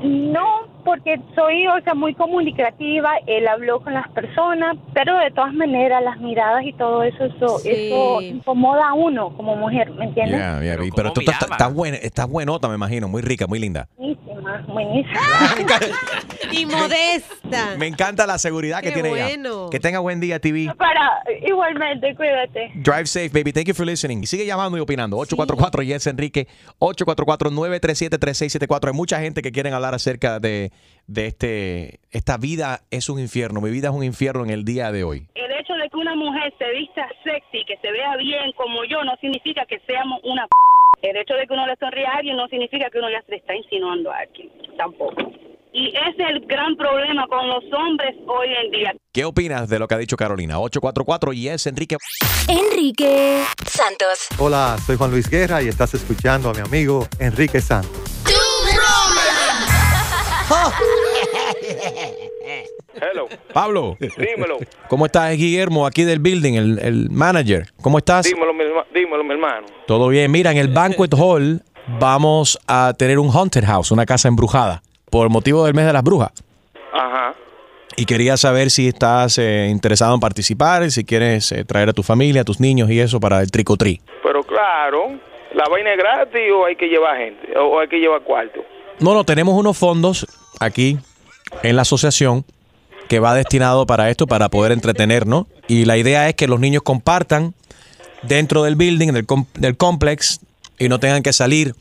[0.02, 0.57] No,
[0.88, 6.02] porque soy, o sea, muy comunicativa, él habló con las personas, pero de todas maneras
[6.02, 7.68] las miradas y todo eso, eso, Sí.
[7.68, 10.38] eso incomoda a uno como mujer, ¿me entiendes?
[10.38, 13.58] Yeah, yeah, y- pero tú estás, estás buena, estás buenota, me imagino, muy rica, muy
[13.58, 13.86] linda.
[13.98, 14.64] Buenísima.
[14.66, 15.20] buenísima.
[16.50, 17.74] Y modesta.
[17.76, 19.62] Me encanta la seguridad que Qué tiene bueno.
[19.64, 19.70] ella.
[19.70, 20.72] Que tenga buen día, TV.
[20.78, 22.70] Para, igualmente, cuídate.
[22.76, 23.52] Drive safe, baby.
[23.52, 24.22] Thank you for listening.
[24.22, 25.18] Y sigue llamando y opinando.
[25.18, 26.46] 844 Yes Enrique.
[26.78, 28.86] 844-937-3674.
[28.88, 30.72] Hay mucha gente que quieren hablar acerca de,
[31.06, 32.00] de este.
[32.10, 33.60] Esta vida es un infierno.
[33.60, 35.26] Mi vida es un infierno en el día de hoy.
[35.34, 39.04] El hecho de que una mujer se vista sexy, que se vea bien como yo,
[39.04, 41.10] no significa que seamos una p.
[41.10, 43.32] El hecho de que uno le sonría a alguien no significa que uno ya se
[43.32, 44.50] le está insinuando a alguien.
[44.76, 45.32] Tampoco.
[45.72, 48.94] Y ese es el gran problema con los hombres hoy en día.
[49.12, 50.58] ¿Qué opinas de lo que ha dicho Carolina?
[50.58, 51.96] 844 Yes Enrique.
[52.48, 54.28] Enrique Santos.
[54.38, 58.18] Hola, soy Juan Luis Guerra y estás escuchando a mi amigo Enrique Santos.
[63.00, 63.28] Hello.
[63.52, 63.96] Pablo.
[64.00, 64.58] Dímelo.
[64.88, 65.86] ¿Cómo estás, Guillermo?
[65.86, 67.66] Aquí del building, el, el manager.
[67.82, 68.24] ¿Cómo estás?
[68.26, 69.66] Dímelo, mi, dímelo, mi hermano.
[69.86, 70.30] Todo bien.
[70.30, 71.60] Mira, en el Banquet Hall
[72.00, 76.02] vamos a tener un Haunted House, una casa embrujada, por motivo del mes de las
[76.02, 76.32] brujas.
[76.92, 77.34] Ajá.
[77.96, 82.02] Y quería saber si estás eh, interesado en participar, si quieres eh, traer a tu
[82.02, 84.00] familia, a tus niños y eso para el tricotri.
[84.22, 85.08] Pero claro,
[85.52, 87.58] ¿la vaina es gratis o hay que llevar gente?
[87.58, 88.60] ¿O o hay que llevar cuarto?
[89.00, 90.26] No, no, tenemos unos fondos
[90.60, 90.98] aquí
[91.62, 92.44] en la asociación
[93.08, 95.46] que va destinado para esto, para poder entretenernos.
[95.68, 97.54] Y la idea es que los niños compartan
[98.22, 100.40] dentro del building, del, com- del complex,
[100.78, 101.74] y no tengan que salir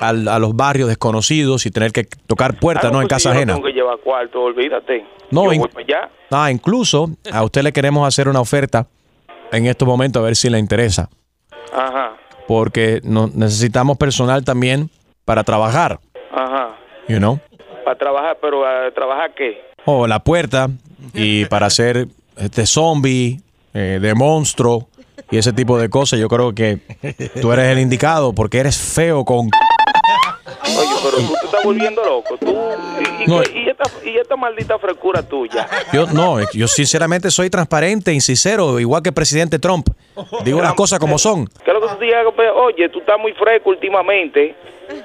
[0.00, 3.00] al- a los barrios desconocidos y tener que tocar puertas, Ah, ¿no?
[3.00, 3.54] En pues casa ajena.
[3.54, 5.04] tengo que llevar cuarto, olvídate.
[5.30, 5.62] No, in-.
[6.30, 8.86] Ah, incluso a usted le queremos hacer una oferta
[9.50, 11.08] en estos momentos a ver si le interesa.
[11.72, 12.12] Ajá,
[12.46, 14.90] Porque no, necesitamos personal también
[15.24, 15.98] para trabajar,
[16.32, 16.76] ajá.
[17.08, 17.38] you know.
[17.84, 19.60] Para trabajar, pero ¿a trabajar qué?
[19.84, 20.68] O la puerta
[21.14, 23.40] y para hacer este zombie,
[23.74, 24.88] eh, de monstruo
[25.30, 26.18] y ese tipo de cosas.
[26.20, 26.78] Yo creo que
[27.40, 29.48] tú eres el indicado porque eres feo con...
[30.78, 32.36] Oye, pero tú te estás volviendo loco.
[32.38, 32.56] Tú,
[33.20, 33.42] y, y No.
[33.42, 35.66] qué- y esta, y esta maldita frescura tuya.
[35.92, 39.88] Yo no, yo sinceramente soy transparente y sincero, igual que el presidente Trump.
[40.44, 41.46] Digo las cosas como son.
[41.64, 42.24] ¿Qué es lo que tú digas?
[42.56, 44.54] Oye, tú estás muy fresco últimamente.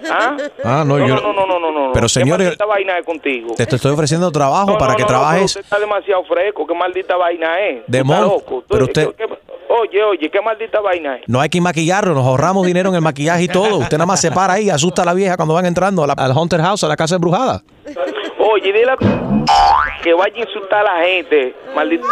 [0.09, 0.37] ¿Ah?
[0.63, 1.91] Ah, no, no, yo- no, no, no, no, no.
[1.93, 3.53] Pero, ¿Qué señores- maldita vaina es contigo?
[3.55, 6.65] Te, te estoy ofreciendo trabajo No, para no, que trabajes usted está demasiado fresco.
[6.67, 7.83] ¿Qué maldita vaina es?
[7.87, 8.63] de loco.
[8.69, 9.25] Pero usted, ¿qué-
[9.69, 11.23] oye, oye, ¿qué maldita vaina es?
[11.27, 13.77] no hay que maquillarlo, nos ahorramos dinero en el maquillaje y todo.
[13.77, 16.13] Usted nada más se para ahí, asusta a la vieja cuando van entrando a la-
[16.13, 17.61] al Haunted House, a la casa embrujada.
[18.39, 18.97] Oye, dile a-
[20.03, 21.55] que vaya a insultar a la gente.
[21.75, 22.05] Maldita.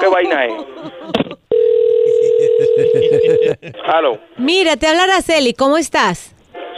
[0.00, 0.52] ¿Qué vaina es?
[3.94, 4.18] Aló.
[4.36, 6.31] Mira, te habla Araceli, ¿cómo estás?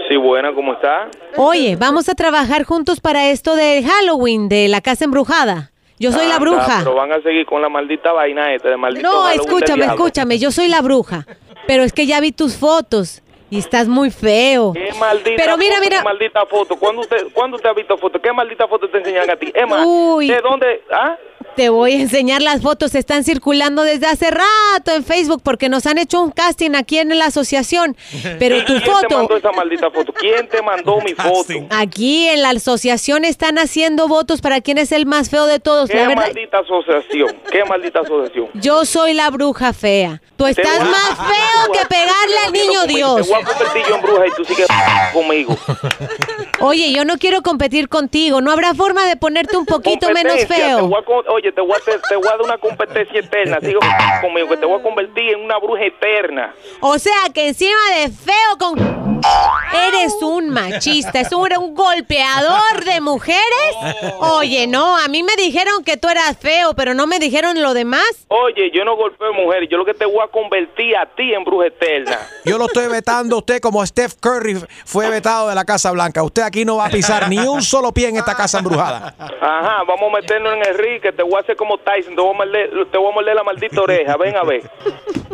[0.08, 1.08] Sí, buena, ¿cómo está?
[1.36, 5.70] Oye, vamos a trabajar juntos para esto de Halloween, de la casa embrujada.
[5.98, 6.78] Yo soy la Anda, bruja.
[6.80, 9.84] Pero van a seguir con la maldita vaina esta de maldito No, Halloween del escúchame,
[9.84, 9.94] diablo.
[10.04, 11.26] escúchame, yo soy la bruja.
[11.66, 14.72] Pero es que ya vi tus fotos y estás muy feo.
[14.74, 15.98] ¿Qué maldita Pero mira, foto, mira.
[15.98, 16.76] qué maldita foto.
[16.76, 18.20] ¿Cuándo usted, ¿Cuándo usted ha visto foto?
[18.20, 19.50] ¿Qué maldita foto te enseñan a ti?
[19.54, 20.28] Emma, Uy.
[20.28, 20.82] ¿de dónde?
[20.92, 21.16] ¿Ah?
[21.56, 25.86] Te voy a enseñar las fotos, están circulando desde hace rato en Facebook porque nos
[25.86, 27.96] han hecho un casting aquí en la asociación.
[28.40, 30.12] Pero tu ¿Quién te mandó esa maldita foto?
[30.12, 31.54] ¿Quién te mandó mi foto?
[31.70, 35.88] aquí en la asociación están haciendo votos para quién es el más feo de todos.
[35.90, 37.36] ¿Qué La verdad, maldita asociación?
[37.50, 38.48] ¿Qué maldita asociación?
[38.54, 40.20] yo soy la bruja fea.
[40.36, 43.26] Tú estás voy más feo que pegarle al niño Dios.
[43.28, 44.66] Te voy a convertir yo en bruja y tú sigues
[45.12, 45.56] conmigo.
[46.60, 48.40] Oye, yo no quiero competir contigo.
[48.40, 50.88] No habrá forma de ponerte un poquito menos te feo.
[50.88, 53.58] voy a con- oye, te voy, a, te, te voy a dar una competencia eterna.
[53.60, 53.78] Sigue
[54.20, 56.54] conmigo, que te voy a convertir en una bruja eterna.
[56.80, 59.04] O sea que encima de feo con...
[59.72, 63.40] Eres un machista, es un, un golpeador de mujeres.
[64.18, 67.72] Oye, no, a mí me dijeron que tú eras feo, pero no me dijeron lo
[67.72, 68.26] demás.
[68.28, 71.42] Oye, yo no golpeo mujeres, yo lo que te voy a convertir a ti en
[71.42, 72.18] bruja eterna.
[72.44, 76.22] Yo lo estoy vetando a usted como Steph Curry fue vetado de la Casa Blanca.
[76.22, 79.14] Usted aquí no va a pisar ni un solo pie en esta casa embrujada.
[79.18, 82.20] Ajá, vamos a meternos en el ring, que te voy a hacer como Tyson, te
[82.20, 84.16] voy a morder, te voy a morder la maldita oreja.
[84.16, 84.62] Ven a ver.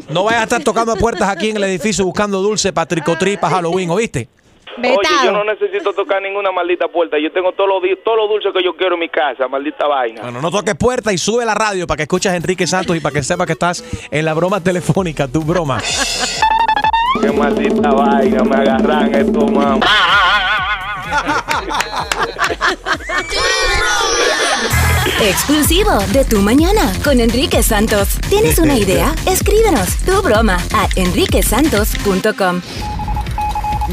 [0.09, 3.57] No vayas a estar tocando puertas aquí en el edificio buscando dulce para tricotri para
[3.57, 4.29] Halloween, ¿oíste?
[4.79, 7.19] Oye, yo no necesito tocar ninguna maldita puerta.
[7.19, 9.87] Yo tengo todo lo, di- todo lo dulce que yo quiero en mi casa, maldita
[9.87, 10.23] vaina.
[10.23, 13.01] Bueno, no toques puerta y sube la radio para que escuches a Enrique Santos y
[13.01, 15.81] para que sepas que estás en la broma telefónica, tu broma.
[17.21, 19.81] Qué maldita vaina, me agarran esto, mamá.
[25.23, 28.19] Exclusivo de Tu Mañana con Enrique Santos.
[28.31, 29.15] ¿Tienes una idea?
[29.27, 32.63] Escríbenos tu broma a enriquesantos.com.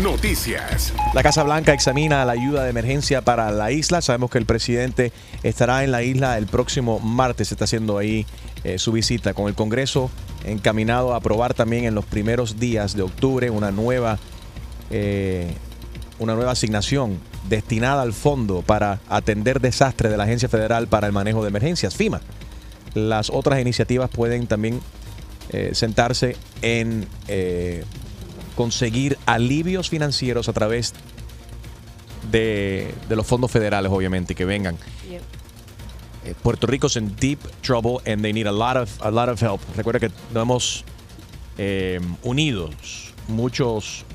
[0.02, 0.94] Noticias.
[1.14, 4.02] La Casa Blanca examina la ayuda de emergencia para la isla.
[4.02, 5.12] Sabemos que el presidente
[5.44, 7.52] estará en la isla el próximo martes.
[7.52, 8.26] Está haciendo ahí
[8.64, 10.10] eh, su visita con el Congreso
[10.46, 14.18] encaminado a aprobar también en los primeros días de octubre una nueva,
[14.92, 15.54] eh,
[16.20, 21.14] una nueva asignación destinada al fondo para atender desastres de la Agencia Federal para el
[21.14, 22.22] Manejo de Emergencias, FIMA.
[22.94, 24.82] Las otras iniciativas pueden también
[25.50, 27.84] eh, sentarse en eh,
[28.56, 30.94] conseguir alivios financieros a través
[32.32, 34.78] de, de los fondos federales, obviamente, que vengan.
[36.26, 39.42] Eh, Puerto Rico's in deep trouble and they need a lot of, a lot of
[39.42, 39.62] help.
[39.76, 40.86] Recuerda que nos hemos
[42.22, 44.06] unidos muchos,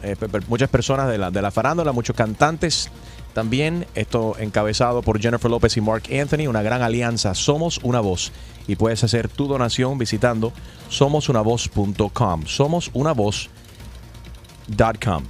[0.47, 2.88] muchas personas de la, de la farándula, muchos cantantes
[3.33, 3.87] también.
[3.95, 7.35] Esto encabezado por Jennifer López y Mark Anthony, una gran alianza.
[7.35, 8.33] Somos una voz.
[8.68, 10.53] Y puedes hacer tu donación visitando
[10.88, 12.47] somosunavoz.com.
[12.47, 15.25] Somosunavoz.com.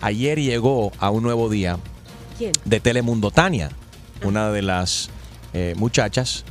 [0.00, 1.78] Ayer llegó a un nuevo día
[2.36, 2.52] ¿Quién?
[2.64, 3.70] de Telemundo Tania,
[4.24, 5.10] una de las
[5.54, 6.44] eh, muchachas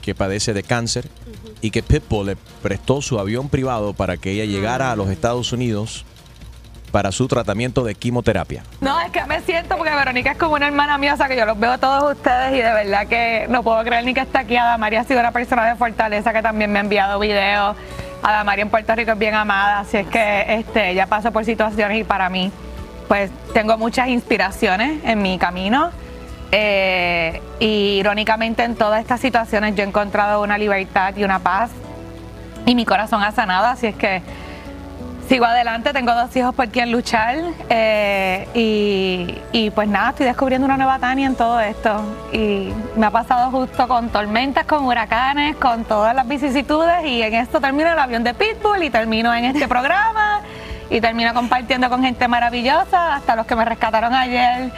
[0.00, 1.08] que padece de cáncer
[1.60, 5.52] y que Pitbull le prestó su avión privado para que ella llegara a los Estados
[5.52, 6.04] Unidos
[6.94, 8.62] para su tratamiento de quimioterapia.
[8.80, 11.36] No, es que me siento porque Verónica es como una hermana mía, o sea que
[11.36, 14.38] yo los veo todos ustedes y de verdad que no puedo creer ni que está
[14.38, 14.56] aquí.
[14.56, 17.76] Adamari ha sido una persona de fortaleza que también me ha enviado videos.
[18.22, 21.98] Adamari en Puerto Rico es bien amada, así es que este, ella pasa por situaciones
[21.98, 22.52] y para mí,
[23.08, 25.90] pues tengo muchas inspiraciones en mi camino.
[26.52, 31.72] Eh, y irónicamente en todas estas situaciones yo he encontrado una libertad y una paz
[32.66, 34.22] y mi corazón ha sanado, así es que
[35.28, 37.36] sigo adelante, tengo dos hijos por quien luchar
[37.68, 43.06] eh, y, y pues nada, estoy descubriendo una nueva Tania en todo esto y me
[43.06, 47.92] ha pasado justo con tormentas, con huracanes, con todas las vicisitudes y en esto termino
[47.92, 50.42] el avión de Pitbull y termino en este programa
[50.90, 54.70] y termino compartiendo con gente maravillosa, hasta los que me rescataron ayer.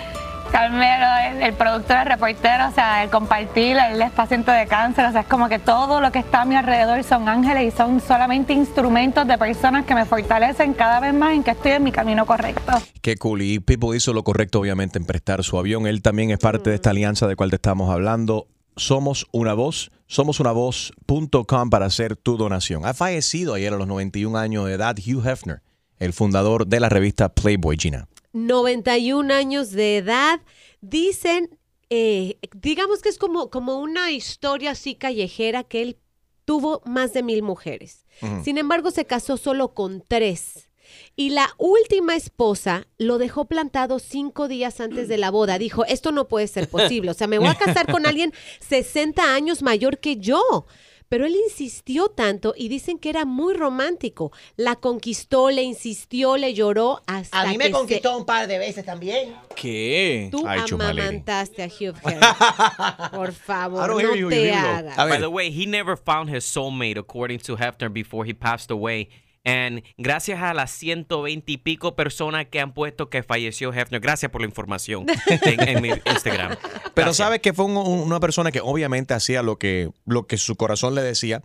[0.50, 5.06] Carmelo, el, el productor, el reportero, o sea, el compartir, él es paciente de cáncer,
[5.06, 7.76] o sea, es como que todo lo que está a mi alrededor son ángeles y
[7.76, 11.84] son solamente instrumentos de personas que me fortalecen cada vez más en que estoy en
[11.84, 12.72] mi camino correcto.
[13.00, 13.42] Qué cool.
[13.42, 15.86] Y Pitbull hizo lo correcto, obviamente, en prestar su avión.
[15.86, 18.48] Él también es parte de esta alianza de cual te estamos hablando.
[18.76, 22.84] Somos una voz, somosunavoz.com para hacer tu donación.
[22.84, 25.62] Ha fallecido ayer a los 91 años de edad Hugh Hefner,
[25.98, 28.08] el fundador de la revista Playboy Gina.
[28.36, 30.40] 91 años de edad.
[30.80, 31.58] Dicen,
[31.90, 35.98] eh, digamos que es como, como una historia así callejera que él
[36.44, 38.06] tuvo más de mil mujeres.
[38.42, 40.70] Sin embargo, se casó solo con tres.
[41.16, 45.58] Y la última esposa lo dejó plantado cinco días antes de la boda.
[45.58, 47.10] Dijo, esto no puede ser posible.
[47.10, 50.66] O sea, me voy a casar con alguien 60 años mayor que yo.
[51.08, 54.32] Pero él insistió tanto y dicen que era muy romántico.
[54.56, 58.46] La conquistó, le insistió, le lloró hasta A mí me que se- conquistó un par
[58.48, 59.34] de veces también.
[59.54, 60.28] ¿Qué?
[60.32, 63.10] Tú Ay, amamantaste a Hugh Hefner.
[63.12, 64.96] Por favor, no te hagas.
[64.96, 69.08] By the way, he never found his soulmate, according to Hefner, before he passed away.
[69.48, 74.32] And gracias a las 120 y pico personas que han puesto que falleció Hefner, gracias
[74.32, 76.56] por la información en, en mi Instagram.
[76.94, 80.36] Pero sabes que fue un- un- una persona que obviamente hacía lo que, lo que
[80.36, 81.42] su corazón le decía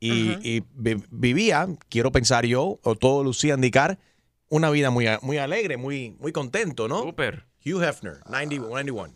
[0.00, 3.98] y, y vi- vivía, quiero pensar yo, o todo lucía indicar,
[4.48, 7.02] una vida muy, muy alegre, muy, muy contento, ¿no?
[7.02, 7.44] Super.
[7.64, 9.12] Hugh Hefner, 90 91.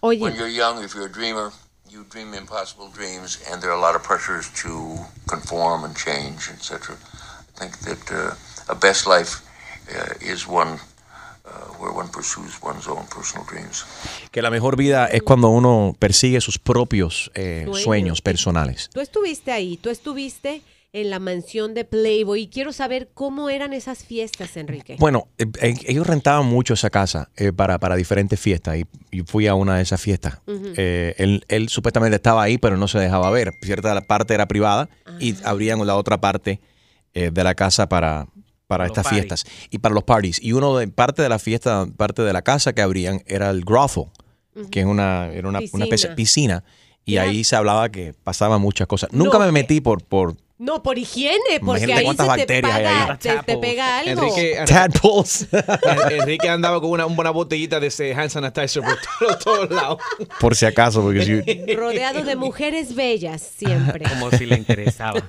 [0.00, 0.20] Oye.
[0.20, 1.50] When you're young, if you're a dreamer,
[1.88, 6.48] you dream impossible dreams, and there are a lot of pressures to conform and change,
[6.50, 6.96] etc.
[7.60, 9.40] I think that uh, a best life
[9.88, 10.78] uh, is one
[11.44, 13.84] uh, where one pursues one's own personal dreams.
[14.30, 17.82] Que la mejor vida es cuando uno persigue sus propios eh, Sueños.
[17.82, 18.88] sueños personales.
[18.92, 23.72] Tú estuviste ahí, tú estuviste en la mansión de Playboy y quiero saber cómo eran
[23.72, 24.96] esas fiestas, Enrique.
[24.98, 29.20] Bueno, eh, eh, ellos rentaban mucho esa casa eh, para, para diferentes fiestas y, y
[29.22, 30.38] fui a una de esas fiestas.
[30.48, 30.72] Ujú.
[30.76, 33.52] Eh, él, él supuestamente estaba ahí, pero no se dejaba ver.
[33.62, 34.88] Cierta parte era privada
[35.20, 35.50] y Ah.
[35.50, 36.60] abrían la otra parte
[37.14, 38.26] eh, de la casa para,
[38.66, 39.20] para los estas parties.
[39.42, 40.40] fiestas y para los parties.
[40.42, 43.64] Y uno de parte de la fiesta, parte de la casa que abrían era el
[43.64, 44.04] brothel,
[44.70, 46.64] que es una, era una, una especie de piscina.
[47.04, 47.22] Y Ya.
[47.22, 49.10] ahí se hablaba que pasaban muchas cosas.
[49.12, 52.28] Nunca No, me metí por, por No, por higiene, porque Imagínate ahí se cuántas te,
[52.40, 53.18] bacterias hay paga- ahí.
[53.18, 54.22] te, te pega algo.
[54.22, 55.48] Enrique, tadpoles.
[55.50, 59.98] En- Enrique andaba con una, una botellita de ese hand sanitizer por todos, todos lados.
[60.38, 64.04] por si acaso, porque si- Rodeado de mujeres bellas siempre.
[64.10, 65.26] Como si le interesaba.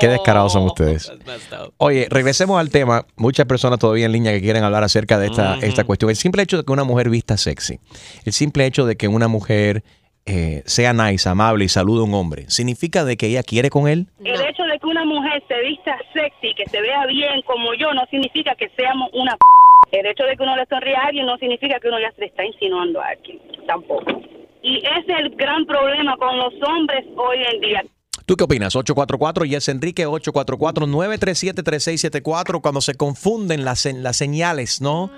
[0.00, 1.12] Qué descarados son ustedes.
[1.78, 3.04] Oye, regresemos al tema.
[3.16, 5.66] Muchas personas todavía en línea que quieren hablar acerca de esta, Ujú.
[5.66, 6.10] esta cuestión.
[6.10, 7.78] El simple hecho de que una mujer vista sexy,
[8.24, 9.82] el simple hecho de que una mujer
[10.26, 13.88] eh, sea nice, amable y salude a un hombre, ¿significa de que ella quiere con
[13.88, 14.06] él?
[14.22, 17.92] El hecho de que una mujer se vista sexy, que se vea bien como yo,
[17.94, 19.98] no significa que seamos una p.
[19.98, 22.20] El hecho de que uno le sonría a alguien no significa que uno ya se
[22.20, 24.20] le está insinuando a alguien, tampoco.
[24.62, 27.84] Y ese es el gran problema con los hombres hoy en día.
[28.28, 28.76] ¿Tú qué opinas?
[28.76, 35.10] 844 y es Enrique 844-937-3674 cuando se confunden las, las señales, ¿no?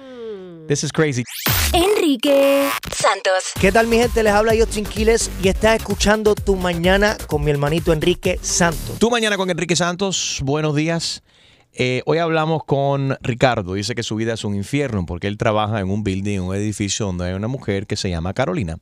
[0.68, 1.24] This is crazy.
[1.72, 3.50] Enrique Santos.
[3.60, 4.22] ¿Qué tal mi gente?
[4.22, 9.00] Les habla Justin Quiles y estás escuchando Tu Mañana con mi hermanito Enrique Santos.
[9.00, 11.24] Tú mañana con Enrique Santos, buenos días.
[11.72, 13.74] Eh, hoy hablamos con Ricardo.
[13.74, 16.54] Dice que su vida es un infierno porque él trabaja en un building, en un
[16.54, 18.76] edificio donde hay una mujer que se llama Carolina,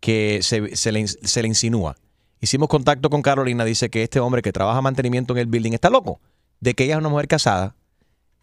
[0.00, 1.94] que se, se le, se le insinúa.
[2.44, 3.64] Hicimos contacto con Carolina.
[3.64, 6.20] Dice que este hombre que trabaja mantenimiento en el building está loco
[6.60, 7.74] de que ella es una mujer casada.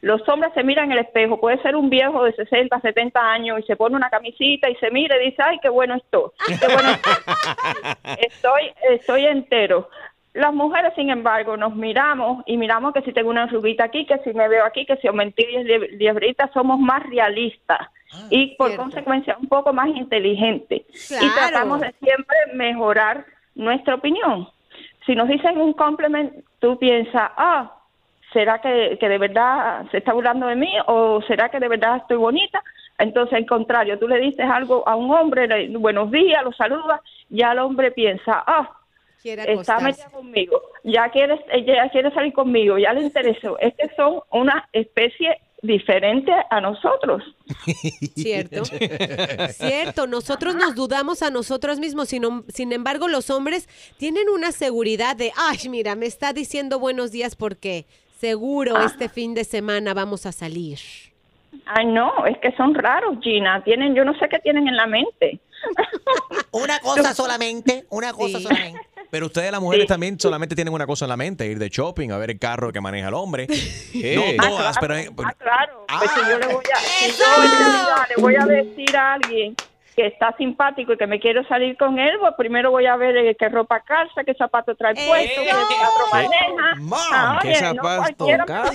[0.03, 1.41] Los hombres se miran en el espejo.
[1.41, 4.91] Puede ser un viejo de 60, 70 años y se pone una camisita y se
[4.91, 6.30] mira y dice, ay, qué bueno estoy.
[6.47, 6.89] Qué bueno
[8.18, 9.89] estoy, estoy entero.
[10.34, 14.18] Las mujeres, sin embargo, nos miramos y miramos que si tengo una arruguita aquí, que
[14.18, 17.89] si me veo aquí, que si aumenté 10 lie- liebritas, somos más realistas
[18.30, 20.82] y por consecuencia un poco más inteligentes.
[21.22, 23.24] Y tratamos de siempre mejorar
[23.55, 24.47] nuestra opinión.
[25.07, 27.72] Si nos dicen un compliment, tú piensas, ah,
[28.37, 31.97] ¿será que, que de verdad se está burlando de mí o será que de verdad
[31.97, 32.62] estoy bonita?
[32.99, 37.01] Entonces, al contrario, tú le dices algo a un hombre, le- buenos días, lo saludas,
[37.30, 38.70] ya el hombre piensa, ah,
[39.22, 43.59] Quiere está metida conmigo, ya quiere, ella quiere salir conmigo, ya le interesó.
[43.59, 47.22] Es que son una especie diferente a nosotros.
[48.14, 48.64] Cierto.
[49.51, 53.68] Cierto, nosotros nos dudamos a nosotros mismos, sin, sin embargo los hombres
[53.99, 57.87] tienen una seguridad de, ay, mira, me está diciendo buenos días porque
[58.19, 60.79] seguro este fin de semana vamos a salir.
[61.67, 63.62] Ay, no, es que son raros, Gina.
[63.64, 65.41] Tienen, yo no sé qué tienen en la mente.
[66.53, 68.81] Una cosa solamente, una cosa solamente.
[69.11, 72.11] Pero ustedes las mujeres también solamente tienen una cosa en la mente, ir de shopping,
[72.11, 73.47] a ver el carro que maneja el hombre.
[73.95, 74.95] No Ah, todas, pero...
[74.95, 75.87] Ah, claro.
[75.99, 79.55] Pues si yo le voy a, si yo le voy a decir a alguien
[79.97, 83.16] que está simpático y que me quiero salir con él, pues primero voy a ver
[83.16, 87.11] eh, qué ropa calza, qué zapato trae puesto, qué teatro maneja.
[87.12, 88.26] Ah, ¿Qué oye, no zapato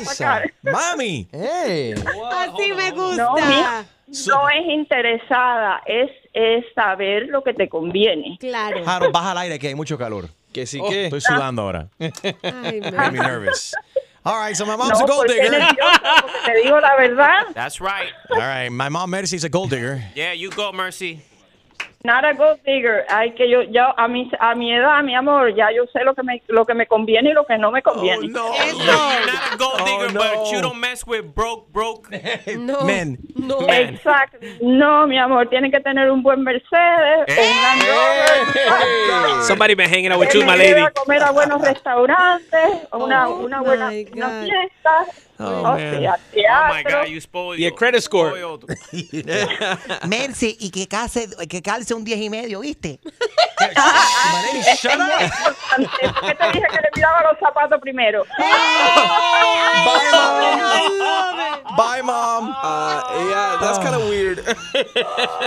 [0.06, 0.52] sacar.
[0.64, 1.28] ¡Mami!
[1.32, 3.24] Así me gusta.
[3.24, 3.86] No, mija,
[4.28, 8.38] no es interesada, es, es saber lo que te conviene.
[8.40, 8.82] Claro.
[8.84, 10.26] Harold, baja al aire que hay mucho calor.
[10.52, 11.06] Que sí que.
[11.06, 11.88] Estoy sudando ahora.
[12.00, 13.74] Ay, me nervous.
[14.24, 15.50] All right, so my mom's No, a gold digger.
[15.50, 17.54] te digo la verdad.
[17.56, 18.12] That's right.
[18.30, 20.04] All right, my mom Mercy's a gold digger.
[20.16, 21.22] Yeah, you go, Mercy.
[22.04, 23.06] Not a gold digger.
[23.10, 26.16] Hay que yo, yo a mi, a mi edad, mi amor, ya yo sé lo
[26.16, 28.28] que me, lo que me conviene y lo que no me conviene.
[28.28, 28.56] You're not
[29.54, 32.10] a gold digger, but you don't mess with broke, broke
[32.58, 32.82] No.
[32.86, 33.20] men.
[33.36, 33.60] No.
[33.70, 34.38] Exacto.
[34.62, 39.44] No, mi amor, tiene que tener un buen Mercedes, o un Land Rover.
[39.44, 40.80] Somebody been hanging out with you, my lady.
[40.82, 45.06] a comer a buenos restaurantes, una, Oh una buena una fiesta.
[45.40, 46.06] Oh, o man.
[46.06, 46.84] Oh my.
[46.84, 47.60] God, you spoiled.
[47.60, 48.32] Y el credit score.
[50.08, 53.00] Mercy, y que calce, que calce un 10 y medio, ¿viste?
[53.62, 55.30] Importante.
[56.14, 58.24] ¿Por qué te dije que le miraba los zapatos primero?
[61.78, 62.50] Bye, mom.
[62.50, 64.40] Uh, yeah, that's kind of weird.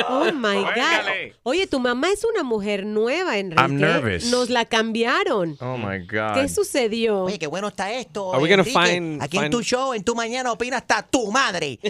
[0.09, 1.05] Oh my God.
[1.43, 3.61] Oye, tu mamá es una mujer nueva, Enrique.
[3.63, 4.25] I'm nervous.
[4.31, 5.57] Nos la cambiaron.
[5.61, 6.35] Oh my God.
[6.35, 7.25] ¿Qué sucedió?
[7.25, 8.33] Oye, qué bueno está esto.
[8.33, 8.79] Are we gonna Enrique.
[8.79, 11.79] find- Aquí en find- tu show, en tu mañana opina hasta tu madre.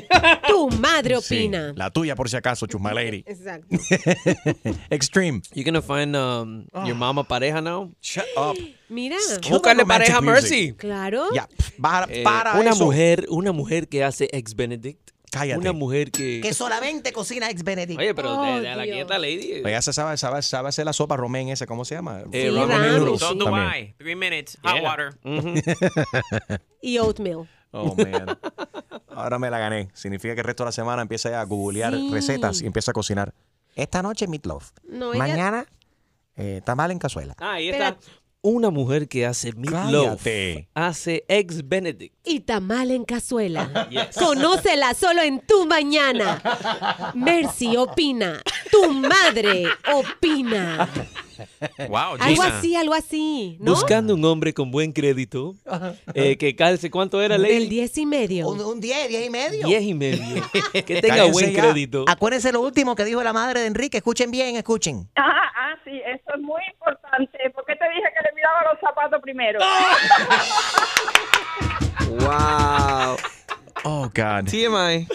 [0.48, 1.72] Tu madre Sí, opina.
[1.76, 3.24] la tuya, por si acaso, chusma lady.
[3.26, 3.66] Exacto.
[4.90, 5.42] Extreme.
[5.54, 7.90] You gonna find um, your mama pareja now?
[8.00, 8.56] Shut up.
[8.88, 9.16] Mira.
[9.48, 10.72] Búscale pareja a Mercy.
[10.74, 11.26] Claro.
[11.34, 11.48] Ya,
[11.80, 12.84] para, Eh, para una eso.
[12.84, 15.10] mujer, una mujer que hace ex Benedict.
[15.32, 15.58] Cállate.
[15.58, 16.40] Una mujer que.
[16.40, 17.98] Que solamente cocina ex Benedict.
[17.98, 19.62] Oye, pero Oh, de, de la quieta lady.
[19.64, 22.20] Ella se sabe, sabe, sabe hacer la sopa romén ese, ¿cómo se llama?
[22.32, 23.20] Eh, Sí, ramen ramen, noodles.
[23.20, 23.88] So do También.
[23.88, 23.94] I.
[23.98, 24.82] Three minutes, hot Yeah.
[24.82, 25.18] water.
[26.80, 27.48] Y oatmeal.
[27.72, 28.38] Oh, man.
[29.08, 29.88] Ahora me la gané.
[29.94, 32.10] Significa que el resto de la semana empieza a googlear Sí.
[32.12, 33.34] recetas y empieza a cocinar.
[33.74, 34.70] Esta noche meatloaf.
[34.88, 35.66] No, ella- Mañana
[36.36, 37.34] Eh, tamal en cazuela.
[37.38, 37.96] Ah, ahí está.
[38.42, 40.22] Una mujer que hace meatloaf.
[40.24, 40.68] Cállate.
[40.74, 42.14] Hace eggs benedict.
[42.24, 43.88] Y tamal en cazuela.
[43.90, 44.16] Yes.
[44.16, 46.42] Conócela solo en tu mañana.
[47.14, 48.42] Mercy opina.
[48.70, 49.64] Tu madre
[49.94, 50.88] opina.
[51.88, 53.56] Wow, Algo así, algo así.
[53.60, 53.72] ¿no?
[53.72, 55.54] Buscando un hombre con buen crédito.
[56.14, 57.54] eh, que calce, ¿cuánto era, Lady?
[57.54, 58.48] Del 10 y medio.
[58.48, 59.66] Un, un 10, 10 y medio.
[59.66, 60.42] Diez y medio.
[60.72, 61.62] que tenga Cállense buen ya.
[61.62, 62.04] crédito.
[62.08, 63.98] Acuérdense lo último que dijo la madre de Enrique.
[63.98, 65.08] Escuchen bien, escuchen.
[65.16, 67.38] Ah, ah, sí, eso es muy importante.
[67.54, 69.58] ¿Por qué te dije que le miraba los zapatos primero?
[72.20, 73.16] Wow.
[73.86, 74.46] Oh, God.
[74.48, 75.06] TMI.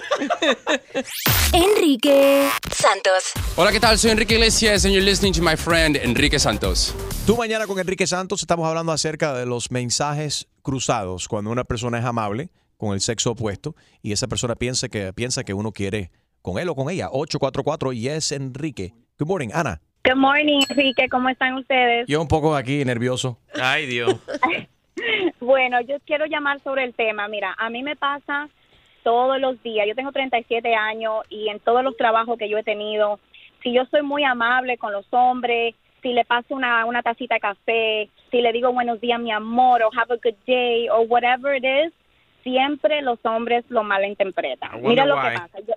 [1.54, 3.34] Enrique Santos.
[3.56, 3.98] Hola, ¿qué tal?
[3.98, 6.94] Soy Enrique Iglesias and you're listening to my friend Enrique Santos.
[7.26, 11.98] Tú mañana con Enrique Santos estamos hablando acerca de los mensajes cruzados cuando una persona
[11.98, 16.12] es amable con el sexo opuesto y esa persona piensa que, piensa que uno quiere
[16.44, 17.10] con él o con ella.
[17.12, 18.94] 844 Yes Enrique.
[19.18, 19.82] Good morning, Ana.
[20.06, 21.10] Good morning, Enrique.
[21.10, 22.06] ¿Cómo están ustedes?
[22.08, 23.40] Yo un poco aquí nervioso.
[23.60, 24.16] Ay, Dios.
[25.40, 27.28] Bueno, yo quiero llamar sobre el tema.
[27.28, 28.50] Mira, a mí me pasa
[29.04, 29.88] todos los días.
[29.88, 33.20] Yo tengo 37 años y en todos los trabajos que yo he tenido,
[33.64, 37.42] si yo soy muy amable con los hombres, si le paso una, una tacita de
[37.42, 41.56] café, si le digo buenos días, mi amor, o have a good day, o whatever
[41.56, 41.94] it is,
[42.44, 44.82] siempre los hombres lo malinterpretan.
[44.82, 45.22] Mira lo why.
[45.22, 45.60] que pasa.
[45.60, 45.74] Yo,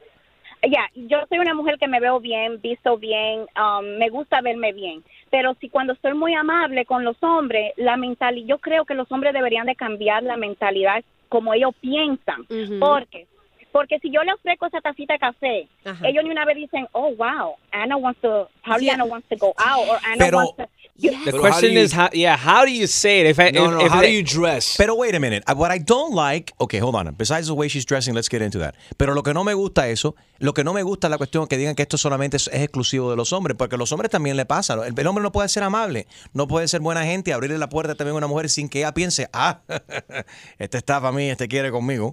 [0.70, 4.72] ya, yo soy una mujer que me veo bien, visto bien, um, me gusta verme
[4.72, 5.02] bien.
[5.30, 9.10] Pero si cuando soy muy amable con los hombres, la mentalidad, yo creo que los
[9.10, 11.02] hombres deberían de cambiar la mentalidad
[11.32, 12.44] como ellos piensan.
[12.78, 13.26] Porque
[13.72, 16.06] porque si yo le ofrezco esa tacita de café, Ajá.
[16.06, 18.94] ellos ni una vez dicen, oh, wow, Anna wants to, probably Yeah.
[18.96, 20.68] Anna wants to go out, or Anna Pero- wants to...
[20.98, 23.26] The question is, how, yeah, how do you say it?
[23.26, 24.76] If I, No, if, no, if how do you dress?
[24.76, 25.42] Pero wait a minute.
[25.56, 27.14] What I don't like, okay, hold on.
[27.14, 28.74] Besides the way she's dressing, let's get into that.
[28.98, 31.46] Pero lo que no me gusta eso, lo que no me gusta es la cuestión
[31.46, 34.10] que digan que esto solamente es, es exclusivo de los hombres, porque a los hombres
[34.10, 34.74] también le pasa.
[34.86, 37.70] El, el hombre no puede ser amable, no puede ser buena gente y abrirle la
[37.70, 39.60] puerta también a una mujer sin que ella piense, ah,
[40.58, 42.12] este está para mí, este quiere conmigo.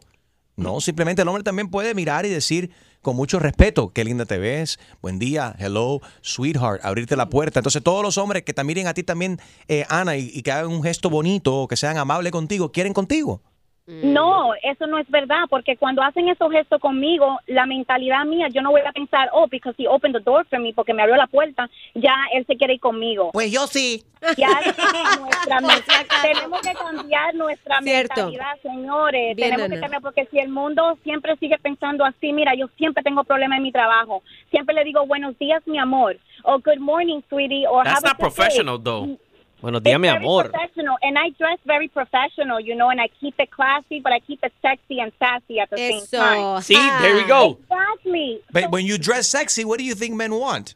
[0.60, 4.38] No, simplemente el hombre también puede mirar y decir con mucho respeto, qué linda te
[4.38, 7.60] ves, buen día, hello, sweetheart, abrirte la puerta.
[7.60, 9.40] Entonces todos los hombres que te miren a ti también,
[9.70, 13.42] eh, Ana, y, y que hagan un gesto bonito, que sean amables contigo, quieren contigo.
[13.90, 18.62] No, eso no es verdad, porque cuando hacen esos gestos conmigo, la mentalidad mía, yo
[18.62, 21.16] no voy a pensar, oh, because he opened the door for me, porque me abrió
[21.18, 23.32] la puerta, ya él se quiere ir conmigo.
[23.34, 24.04] Pues yo sí.
[24.38, 24.50] Ya
[25.62, 28.16] nuestra tenemos que cambiar nuestra Cierto.
[28.16, 29.36] mentalidad, señores.
[29.36, 29.82] Bien, tenemos que Ana.
[29.82, 33.64] cambiar, porque si el mundo siempre sigue pensando así, mira, yo siempre tengo problemas en
[33.64, 34.22] mi trabajo.
[34.52, 38.10] Siempre le digo buenos días, mi amor, o good morning, sweetie, or That's have a
[38.10, 38.24] not day.
[38.24, 39.18] professional, though.
[39.62, 40.50] Buenos días, It's mi very amor.
[40.50, 44.20] professional, and I dress very professional, you know, and I keep it classy, but I
[44.20, 46.06] keep it sexy and sassy at the Eso.
[46.06, 46.62] same time.
[46.62, 47.28] See, there we ah.
[47.28, 47.58] go.
[47.70, 48.42] Exactly.
[48.52, 50.76] But when you dress sexy, what do you think men want?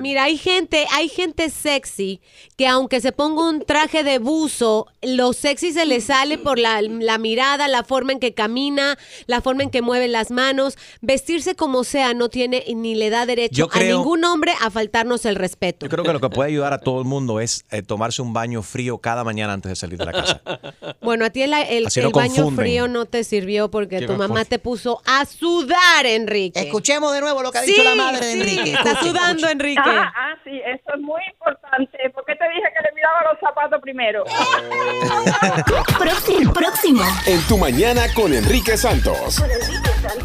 [0.00, 2.20] Mira, hay gente, hay gente sexy
[2.56, 6.80] que aunque se ponga un traje de buzo, lo sexy se le sale por la,
[6.82, 10.76] la mirada, la forma en que camina, la forma en que mueve las manos.
[11.00, 14.70] Vestirse como sea no tiene ni le da derecho Yo creo- a ningún hombre a
[14.70, 15.86] faltarnos el respeto.
[15.86, 18.32] Yo creo que lo que puede ayudar a todo el mundo es eh, tomarse un
[18.32, 20.42] baño frío cada mañana antes de salir de la casa.
[21.02, 24.14] Bueno, a ti el, el- no el baño frío no te sirvió porque Que tu
[24.14, 25.73] mamá te puso a sudar,
[26.06, 26.60] Enrique.
[26.60, 28.72] Escuchemos de nuevo lo que ha dicho Sí, la madre de sí, Enrique.
[28.72, 29.48] está sudando.
[29.48, 29.80] Enrique.
[29.84, 31.98] Ah, ah, sí, eso es muy importante.
[32.14, 34.24] ¿Por qué te dije que le miraba los zapatos primero?
[35.98, 37.02] Próximo, próximo.
[37.26, 39.42] En tu mañana con Enrique Santos.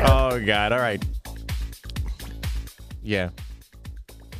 [0.06, 1.04] Oh, God, all right.
[3.04, 3.32] Yeah.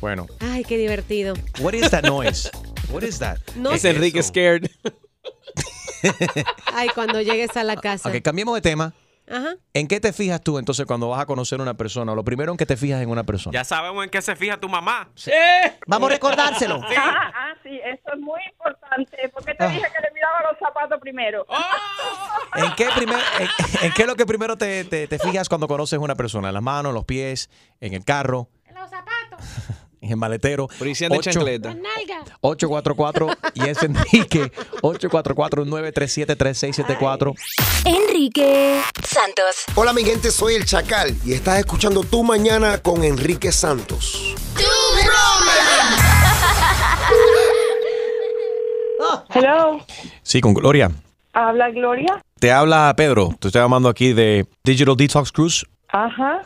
[0.00, 0.26] Bueno.
[0.40, 1.34] Ay, qué divertido.
[1.60, 2.50] What is that noise?
[2.90, 3.38] What is that?
[3.56, 3.84] No Es.
[3.84, 4.70] Enrique scared.
[6.72, 8.08] Ay, cuando llegues a la casa.
[8.08, 8.94] Ok, cambiemos de tema.
[9.30, 9.54] Ajá.
[9.74, 12.14] ¿En qué te fijas tú entonces cuando vas a conocer a una persona?
[12.14, 13.52] Lo primero en que te fijas en una persona.
[13.56, 15.08] Ya sabemos en qué se fija tu mamá.
[15.86, 16.80] Vamos a recordárselo.
[16.96, 19.28] Ah, ah, sí, eso es muy importante.
[19.32, 21.46] ¿Por qué te dije que le miraba los zapatos primero?
[22.56, 23.48] ¿En qué, primer, en,
[23.86, 26.48] en qué es lo que primero te, te- te fijas cuando conoces a una persona?
[26.48, 27.48] ¿En las manos, en los pies,
[27.80, 28.48] en el carro?
[28.66, 29.44] En los zapatos.
[30.02, 30.66] En el maletero.
[30.78, 31.76] Policía de Ocho- chancleta.
[32.40, 34.50] 844 y es Enrique
[34.82, 37.34] 844-937-3674.
[37.84, 39.64] Enrique Santos.
[39.74, 44.34] Hola mi gente, soy el Chacal y estás escuchando Tu Mañana con Enrique Santos.
[49.32, 49.78] Hello,
[50.22, 50.90] Sí, con Gloria.
[51.32, 52.22] habla Gloria.
[52.38, 53.30] Te habla Pedro.
[53.38, 55.64] Te estoy llamando aquí de Digital Detox Cruise.
[55.92, 56.42] Ajá.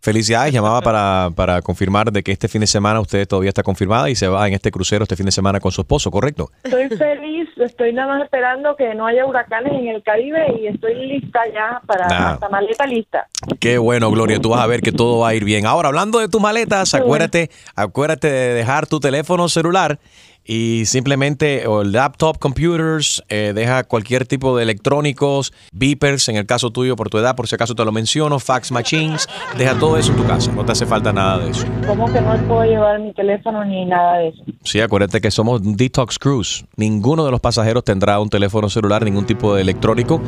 [0.00, 4.10] Felicidades, llamaba para, para confirmar de que este fin de semana usted todavía está confirmada
[4.10, 6.50] y se va en este crucero este fin de semana con su esposo, ¿correcto?
[6.64, 11.06] Estoy feliz, estoy nada más esperando que no haya huracanes en el Caribe y estoy
[11.06, 12.32] lista ya para Nah.
[12.32, 13.28] hasta maleta lista.
[13.60, 15.66] Qué bueno, Gloria, tú vas a ver que todo va a ir bien.
[15.66, 20.00] Ahora, hablando de tus maletas, acuérdate, acuérdate de dejar tu teléfono celular
[20.44, 26.46] y simplemente o el laptop, computers, eh, deja cualquier tipo de electrónicos, beepers, en el
[26.46, 29.96] caso tuyo por tu edad, por si acaso te lo menciono, fax machines, deja todo
[29.96, 31.66] eso en tu casa, no te hace falta nada de eso.
[31.86, 34.42] ¿Cómo que no puedo llevar mi teléfono ni nada de eso?
[34.64, 36.64] Sí, acuérdate que somos Detox Cruise.
[36.76, 40.20] Ninguno de los pasajeros tendrá un teléfono celular, ningún tipo de electrónico.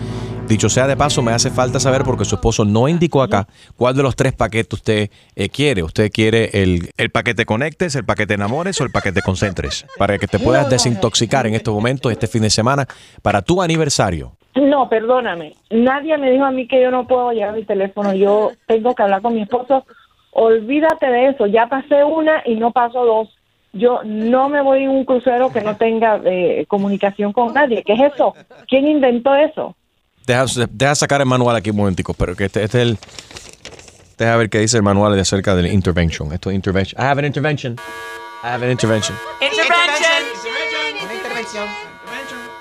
[0.48, 3.96] Dicho sea de paso, me hace falta saber porque su esposo no indicó acá cuál
[3.96, 5.82] de los tres paquetes usted eh, quiere.
[5.82, 9.86] ¿Usted quiere el, el paquete Conectes, el paquete Enamores o el paquete Concentres?
[9.96, 12.86] Para que te puedas desintoxicar en estos momentos, este fin de semana,
[13.22, 14.32] para tu aniversario.
[14.54, 15.54] No, perdóname.
[15.70, 18.12] Nadie me dijo a mí que yo no puedo llevar mi teléfono.
[18.14, 19.86] Yo tengo que hablar con mi esposo.
[20.32, 21.46] Olvídate de eso.
[21.46, 23.34] Ya pasé una y no paso dos.
[23.72, 27.82] Yo no me voy en un crucero que no tenga eh, comunicación con nadie.
[27.82, 28.34] ¿Qué es eso?
[28.68, 29.74] ¿Quién inventó eso?
[30.26, 32.98] Deja, deja sacar el manual aquí un momentico, pero que este, este es el...
[34.16, 36.32] Deja ver qué dice el manual de acerca del intervention.
[36.32, 37.00] Esto es intervention.
[37.02, 37.74] I have an intervention.
[38.42, 39.16] I have an intervention.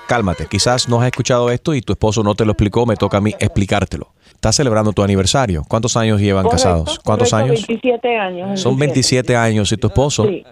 [0.06, 3.16] Cálmate, quizás no has escuchado esto y tu esposo no te lo explicó, me toca
[3.16, 4.12] a mí explicártelo.
[4.34, 5.64] Estás celebrando tu aniversario.
[5.66, 7.00] ¿Cuántos años llevan Correcto, casados?
[7.02, 7.66] ¿Cuántos correcto, años?
[7.66, 8.60] 27 años.
[8.60, 10.44] Son 27 años y tu esposo Sí.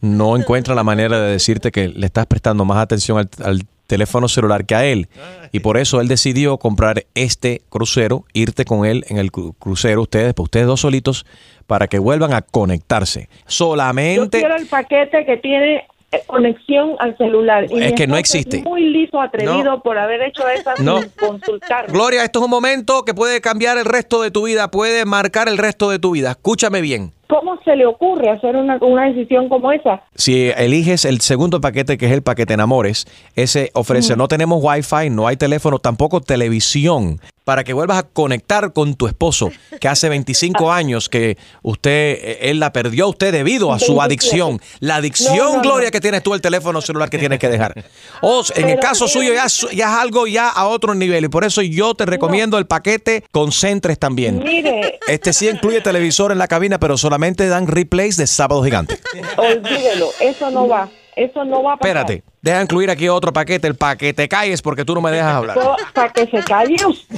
[0.00, 4.28] no encuentra la manera de decirte que le estás prestando más atención al, al teléfono
[4.28, 5.08] celular que a él.
[5.52, 10.02] Y por eso él decidió comprar este crucero, irte con él en el cru- crucero,
[10.02, 11.24] ustedes, pues ustedes dos solitos,
[11.66, 13.28] para que vuelvan a conectarse.
[13.30, 14.38] Yo Solamente...
[14.38, 17.66] quiero el paquete que tiene eh, conexión al celular.
[17.70, 18.62] Y Es que no existe.
[18.62, 19.80] muy liso, atrevido No.
[19.82, 21.00] por haber hecho esa No.
[21.00, 21.90] sin consultar.
[21.90, 25.48] Gloria, esto es un momento que puede cambiar el resto de tu vida, puede marcar
[25.48, 26.30] el resto de tu vida.
[26.30, 27.12] Escúchame bien.
[27.28, 30.02] ¿Cómo se le ocurre hacer una, una decisión como esa?
[30.14, 35.10] Si eliges el segundo paquete, que es el paquete Enamores, ese ofrece, no tenemos wifi,
[35.10, 39.50] no hay teléfono, tampoco televisión, para que vuelvas a conectar con tu esposo,
[39.80, 43.96] que hace 25 años que usted, eh, él la perdió a usted debido a su
[43.96, 44.02] 27.
[44.04, 44.60] adicción.
[44.80, 45.62] La adicción, No, no, no.
[45.62, 47.74] Gloria, que tienes tú el teléfono celular que tienes que dejar.
[48.20, 51.28] O en el caso suyo ya, es- ya es algo ya a otro nivel y
[51.28, 54.42] por eso yo te recomiendo el paquete Concentres también.
[54.42, 57.15] Mire, Este sí incluye televisor en la cabina, pero solamente
[57.48, 58.98] dan replays de Sábado Gigante.
[59.36, 61.96] olvídelo, eso no va, eso no va a pasar.
[61.96, 65.58] Espérate, deja incluir aquí otro paquete, el paquete calles, porque tú no me dejas hablar.
[65.94, 67.16] Para que se calle usted,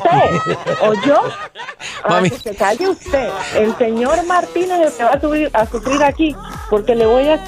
[0.82, 1.22] o yo,
[2.07, 3.28] para que se calle usted.
[3.57, 6.34] El señor Martínez que va a, subir, a sufrir aquí,
[6.70, 7.44] porque le voy a...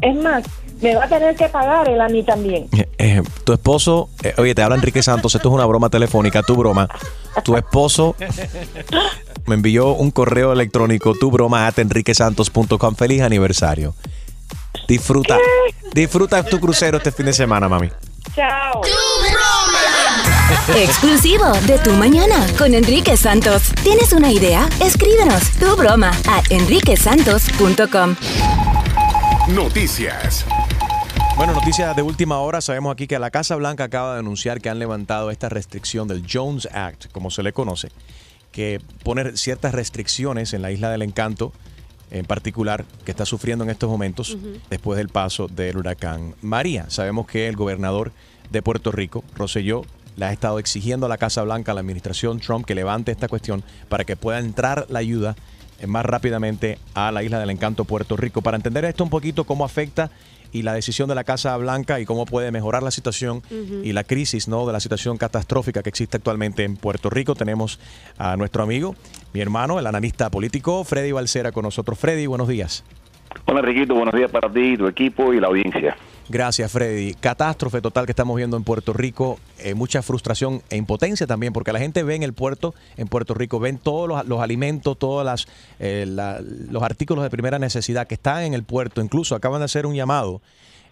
[0.00, 0.42] Es más,
[0.80, 2.68] me va a tener que pagar él a mí también.
[2.98, 6.56] Eh, tu esposo, eh, oye, te habla Enrique Santos, esto es una broma telefónica, tu
[6.56, 6.88] broma.
[7.44, 8.16] Tu esposo
[9.46, 12.94] me envió un correo electrónico, tu broma at enriquesantos.com.
[12.94, 13.94] Feliz aniversario.
[14.88, 15.38] Disfruta,
[15.92, 17.90] disfruta tu crucero este fin de semana, mami.
[18.34, 18.82] Chao.
[20.74, 23.72] Exclusivo de Tu Mañana con Enrique Santos.
[23.82, 24.68] ¿Tienes una idea?
[24.80, 28.16] Escríbenos tu broma a enriquesantos.com.
[29.48, 30.44] Noticias.
[31.36, 32.60] Bueno, noticias de última hora.
[32.60, 36.24] Sabemos aquí que la Casa Blanca acaba de anunciar que han levantado esta restricción del
[36.30, 37.88] Jones Act, como se le conoce,
[38.52, 41.52] que pone ciertas restricciones en la Isla del Encanto,
[42.10, 44.36] en particular, que está sufriendo en estos momentos
[44.68, 46.84] después del paso del huracán María.
[46.88, 48.12] Sabemos que el gobernador
[48.50, 49.82] de Puerto Rico, Rosselló,
[50.16, 53.28] le ha estado exigiendo a la Casa Blanca, a la administración Trump, que levante esta
[53.28, 55.36] cuestión para que pueda entrar la ayuda
[55.80, 58.42] eh, más rápidamente a la Isla del Encanto, Puerto Rico.
[58.42, 60.10] Para entender esto un poquito, cómo afecta
[60.52, 63.42] y la decisión de la Casa Blanca y cómo puede mejorar la situación
[63.82, 64.66] y la crisis ¿no?
[64.66, 67.34] de la situación catastrófica que existe actualmente en Puerto Rico.
[67.34, 67.80] Tenemos
[68.18, 68.94] a nuestro amigo,
[69.32, 71.98] mi hermano, el analista político, Freddy Balcera con nosotros.
[71.98, 72.84] Freddy, buenos días.
[73.46, 75.96] Hola Enriquito, buenos días para ti, tu equipo y la audiencia.
[76.32, 77.12] Gracias, Freddy.
[77.12, 81.74] Catástrofe total que estamos viendo en Puerto Rico, eh, mucha frustración e impotencia también, porque
[81.74, 85.44] la gente ve en el puerto, en Puerto Rico, ven todos los, alimentos, todos las,
[85.78, 89.02] eh, los artículos de primera necesidad que están en el puerto.
[89.02, 90.40] Incluso acaban de hacer un llamado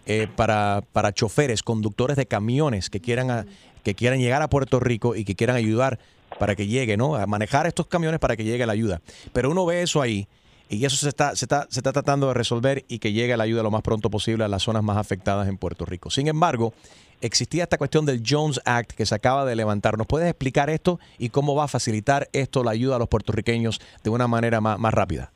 [0.05, 3.47] eh, para, para choferes, conductores de camiones que quieran, a-
[3.83, 5.97] que quieran llegar a Puerto Rico y que quieran ayudar
[6.37, 7.15] para que llegue, ¿no?
[7.15, 9.01] A manejar estos camiones para que llegue la ayuda.
[9.33, 10.27] Pero uno ve eso ahí
[10.71, 13.43] y eso se está, se está, se está tratando de resolver y que llegue la
[13.43, 16.09] ayuda lo más pronto posible a las zonas más afectadas en Puerto Rico.
[16.09, 16.71] Sin embargo,
[17.21, 19.97] existía esta cuestión del Jones Act que se acaba de levantar.
[19.97, 23.81] ¿Nos puedes explicar esto y cómo va a facilitar esto la ayuda a los puertorriqueños
[24.01, 25.31] de una manera más, más rápida?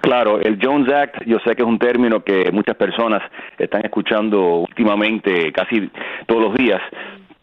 [0.00, 3.22] Claro, el Jones Act, yo sé que es un término que muchas personas
[3.56, 5.88] están escuchando últimamente, casi
[6.26, 6.80] todos los días,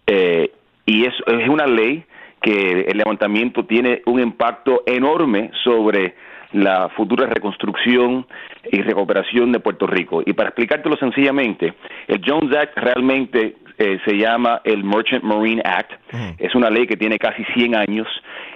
[0.05, 0.51] eh,
[0.85, 2.03] y es, es una ley
[2.41, 6.15] que el levantamiento tiene un impacto enorme sobre
[6.53, 8.25] la futura reconstrucción
[8.71, 10.21] y recuperación de Puerto Rico.
[10.25, 11.73] Y para explicártelo sencillamente,
[12.07, 15.93] el Jones Act realmente eh, se llama el Merchant Marine Act.
[16.37, 18.07] Es una ley que tiene casi 100 años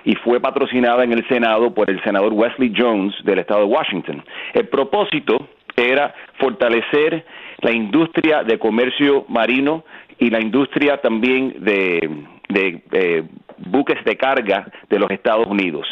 [0.03, 4.23] y fue patrocinada en el Senado por el senador Wesley Jones del estado de Washington.
[4.53, 7.25] El propósito era fortalecer
[7.61, 9.85] la industria de comercio marino
[10.19, 13.23] y la industria también de, de eh,
[13.57, 15.87] buques de carga de los Estados Unidos.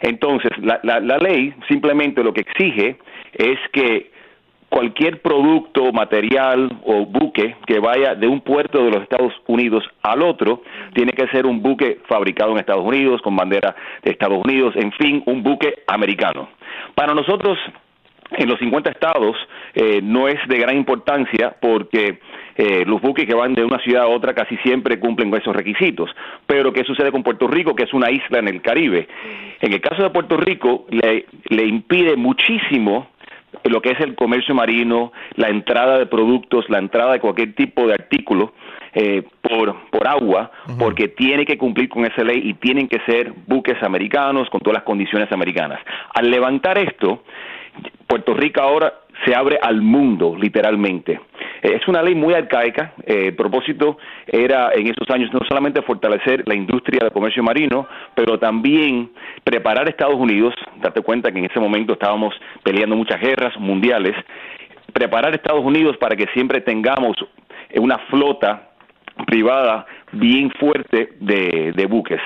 [0.00, 2.96] Entonces, la, la, la ley simplemente lo que exige
[3.34, 4.10] es que
[4.70, 10.22] cualquier producto, material o buque que vaya de un puerto de los Estados Unidos al
[10.22, 10.62] otro,
[10.94, 14.92] tiene que ser un buque fabricado en Estados Unidos, con bandera de Estados Unidos, en
[14.92, 16.48] fin, un buque americano.
[16.94, 17.58] Para nosotros,
[18.30, 19.36] en los 50 estados,
[19.74, 22.20] eh, no es de gran importancia porque
[22.60, 25.56] eh, los buques que van de una ciudad a otra casi siempre cumplen con esos
[25.56, 26.10] requisitos.
[26.46, 29.08] Pero ¿qué sucede con Puerto Rico, que es una isla en el Caribe?
[29.62, 33.08] En el caso de Puerto Rico, le, le impide muchísimo
[33.64, 37.86] lo que es el comercio marino, la entrada de productos, la entrada de cualquier tipo
[37.86, 38.52] de artículo
[38.92, 43.32] eh, por, por agua, porque tiene que cumplir con esa ley y tienen que ser
[43.46, 45.80] buques americanos con todas las condiciones americanas.
[46.14, 47.22] Al levantar esto,
[48.06, 48.92] Puerto Rico ahora
[49.24, 51.20] se abre al mundo, literalmente.
[51.62, 52.92] Eh, Es una ley muy arcaica.
[53.06, 57.86] eh, el propósito era en esos años no solamente fortalecer la industria del comercio marino,
[58.14, 59.10] pero también
[59.44, 60.54] preparar a Estados Unidos.
[60.80, 64.14] Date cuenta que en ese momento estábamos peleando muchas guerras mundiales.
[64.92, 67.16] Preparar a Estados Unidos para que siempre tengamos
[67.76, 68.70] una flota
[69.26, 72.20] privada bien fuerte de, de buques.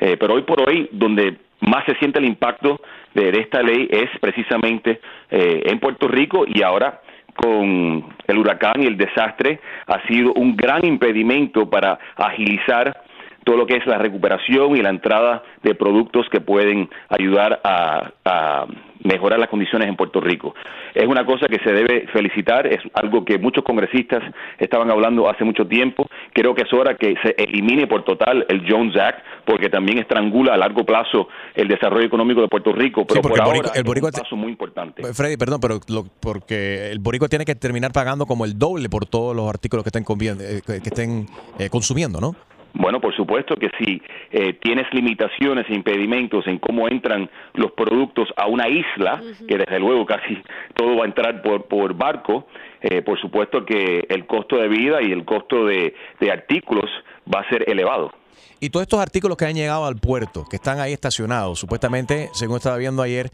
[0.00, 2.80] Eh, pero hoy por hoy, donde más se siente el impacto
[3.14, 7.00] de, esta ley es precisamente eh, en Puerto Rico y ahora
[7.38, 13.04] con el huracán y el desastre ha sido un gran impedimento para agilizar
[13.48, 18.10] todo lo que es la recuperación y la entrada de productos que pueden ayudar a,
[18.26, 18.66] a
[19.04, 20.54] mejorar las condiciones en Puerto Rico.
[20.94, 24.22] Es una cosa que se debe felicitar, es algo que muchos congresistas
[24.58, 26.06] estaban hablando hace mucho tiempo.
[26.34, 30.52] Creo que es hora que se elimine por total el Jones Act, porque también estrangula
[30.52, 33.06] a largo plazo el desarrollo económico de Puerto Rico.
[33.06, 35.02] Pero porque por el boricua- ahora el es un paso muy importante.
[35.14, 39.06] Freddy, perdón, pero lo- porque el boricua tiene que terminar pagando como el doble por
[39.06, 40.04] todos los artículos que estén,
[40.38, 41.26] eh, que que estén
[41.58, 42.34] eh, consumiendo, ¿no?
[42.74, 44.00] Bueno, por supuesto que si
[44.30, 49.80] eh, tienes limitaciones e impedimentos en cómo entran los productos a una isla, que desde
[49.80, 50.38] luego casi
[50.76, 52.46] todo va a entrar por, por barco,
[52.80, 56.88] eh, por supuesto que el costo de vida y el costo de, de artículos
[57.32, 58.12] va a ser elevado.
[58.60, 62.56] Y todos estos artículos que han llegado al puerto, que están ahí estacionados, supuestamente, según
[62.58, 63.30] estaba viendo ayer,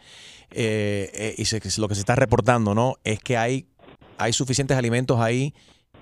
[0.52, 2.94] eh, eh, y se- lo que se está reportando, ¿no?
[3.04, 3.66] Es que hay,
[4.18, 5.52] hay suficientes alimentos ahí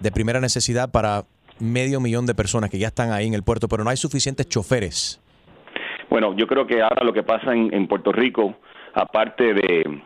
[0.01, 1.25] de primera necesidad para
[1.59, 4.49] medio millón de personas que ya están ahí en el puerto, pero no hay suficientes
[4.49, 5.21] choferes.
[6.11, 8.57] Bueno, yo creo que ahora lo que pasa en, en Puerto Rico,
[8.95, 10.01] aparte de,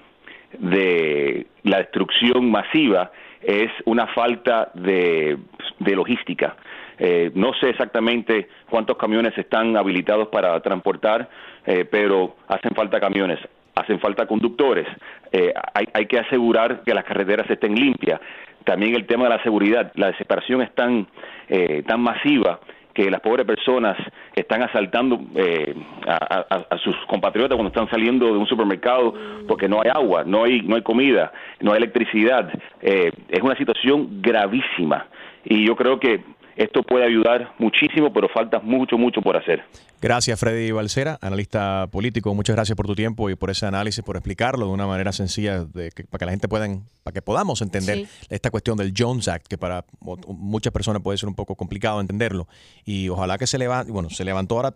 [0.59, 3.11] de la destrucción masiva,
[3.43, 5.39] es una falta de,
[5.79, 6.57] logística.
[6.99, 11.29] Eh, no sé exactamente cuántos camiones están habilitados para transportar,
[11.67, 13.39] eh, pero hacen falta camiones,
[13.75, 14.87] hacen falta conductores.
[15.31, 15.53] Eh,
[15.93, 18.21] hay que asegurar que las carreteras estén limpias.
[18.67, 19.93] También el tema de la seguridad.
[19.95, 21.07] La desesperación es tan,
[21.49, 22.61] eh, tan masiva
[22.93, 23.97] que las pobres personas
[24.35, 25.75] están asaltando eh,
[26.07, 29.15] a, a- sus compatriotas cuando están saliendo de un supermercado
[29.47, 32.51] porque no hay agua, no hay, no hay comida, no hay electricidad.
[32.81, 35.07] Eh, es una situación gravísima
[35.45, 36.25] y yo creo que
[36.57, 39.63] esto puede ayudar muchísimo, pero falta mucho, mucho por hacer.
[40.01, 42.35] Gracias, Freddy Balcera, analista político.
[42.35, 45.65] Muchas gracias por tu tiempo y por ese análisis, por explicarlo de una manera sencilla,
[45.65, 46.67] de que- para que la gente pueda,
[47.03, 48.09] para que podamos entender Sí.
[48.31, 49.85] esta cuestión del Jones Act, que para
[50.29, 52.47] muchas personas puede ser un poco complicado entenderlo.
[52.85, 54.75] Y ojalá que se levante, bueno, se levantó ahora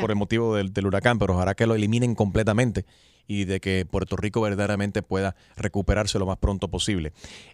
[0.00, 2.86] Por el motivo del, huracán, pero ojalá que lo eliminen completamente
[3.26, 7.12] y de que Puerto Rico verdaderamente pueda recuperarse lo más pronto posible.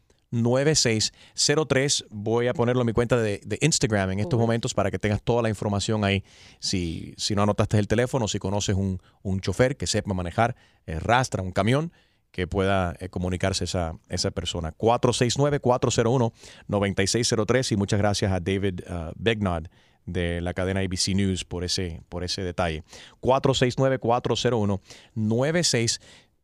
[2.10, 5.22] Voy a ponerlo en mi cuenta de, de Instagram en estos momentos para que tengas
[5.22, 6.22] toda la información ahí.
[6.60, 10.56] Si, si no anotaste el teléfono, si conoces un, un chofer que sepa manejar,
[10.86, 11.92] eh, rastra un camión,
[12.30, 14.72] que pueda eh, comunicarse esa, esa persona.
[14.76, 19.64] 469-401-9603 y muchas gracias a David uh, Begnod
[20.06, 22.82] de la cadena ABC News por ese, por ese detalle.
[23.20, 26.00] 469-401-9603.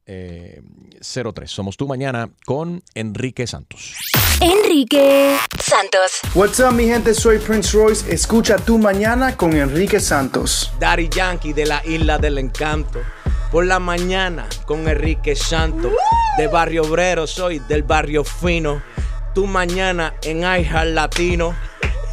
[0.07, 0.61] Eh,
[1.01, 1.51] 03.
[1.51, 3.95] Somos tú mañana con Enrique Santos.
[4.41, 6.21] Enrique Santos.
[6.35, 7.15] What's up, mi gente?
[7.15, 8.13] Soy Prince Royce.
[8.13, 10.73] Escucha tu mañana con Enrique Santos.
[10.79, 13.01] Daddy Yankee de la Isla del Encanto.
[13.51, 15.93] Por la mañana con Enrique Santos.
[16.37, 18.83] De Barrio Obrero soy, del Barrio Fino.
[19.35, 21.55] Tu mañana en iHeart Latino.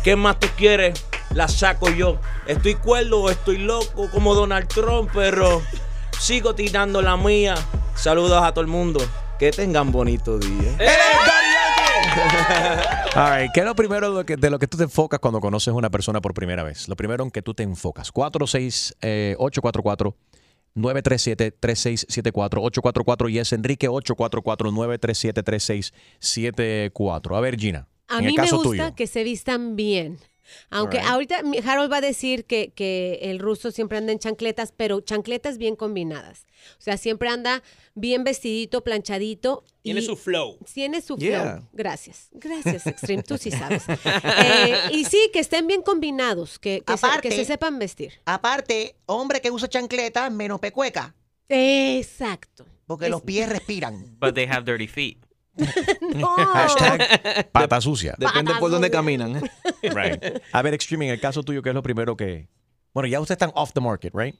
[0.04, 1.04] ¿Qué más tú quieres?
[1.34, 2.20] La saco yo.
[2.46, 5.62] Estoy cuerdo o estoy loco como Donald Trump, pero
[6.20, 7.56] sigo tirando la mía.
[7.96, 9.00] Saludos a todo el mundo.
[9.38, 10.78] Que tengan bonito día.
[13.16, 15.20] All right, ¿Qué es lo primero de lo, que, de lo que tú te enfocas
[15.20, 16.88] cuando conoces a una persona por primera vez?
[16.88, 18.12] Lo primero en que tú te enfocas.
[18.12, 20.16] 46844
[20.74, 27.36] 937 3674 844 y es Enrique 844 937 3674.
[27.36, 27.88] A ver, Gina.
[28.08, 28.96] A en mí el me caso gusta tuyo.
[28.96, 30.20] que se vistan bien.
[30.70, 35.00] Aunque ahorita Harold va a decir que, que el ruso siempre anda en chancletas, pero
[35.02, 36.46] chancletas bien combinadas.
[36.78, 37.64] O sea, siempre anda
[37.96, 39.64] bien vestidito, planchadito.
[39.82, 40.58] Tiene y su flow.
[40.74, 41.42] Tiene su Yeah.
[41.58, 41.70] flow.
[41.74, 42.30] Gracias.
[42.32, 43.24] Gracias, Extreme.
[43.24, 43.84] Tú sí sabes.
[43.88, 48.14] Eh, y sí, que estén bien combinados, que, que, se, Aparte- que se sepan vestir.
[48.26, 51.16] Aparte, hombre que usa chancleta menos pecueca.
[51.50, 52.66] Exacto.
[52.86, 54.18] Porque los pies respiran.
[54.20, 55.18] But they have dirty feet.
[56.54, 58.16] Hashtag pata sucia.
[58.18, 59.42] Depende por dónde caminan.
[59.84, 60.42] Right.
[60.52, 62.48] A ver, Extreme, en el caso tuyo, ¿qué es lo primero que...?
[62.94, 64.36] Bueno, ya ustedes están off the market, right?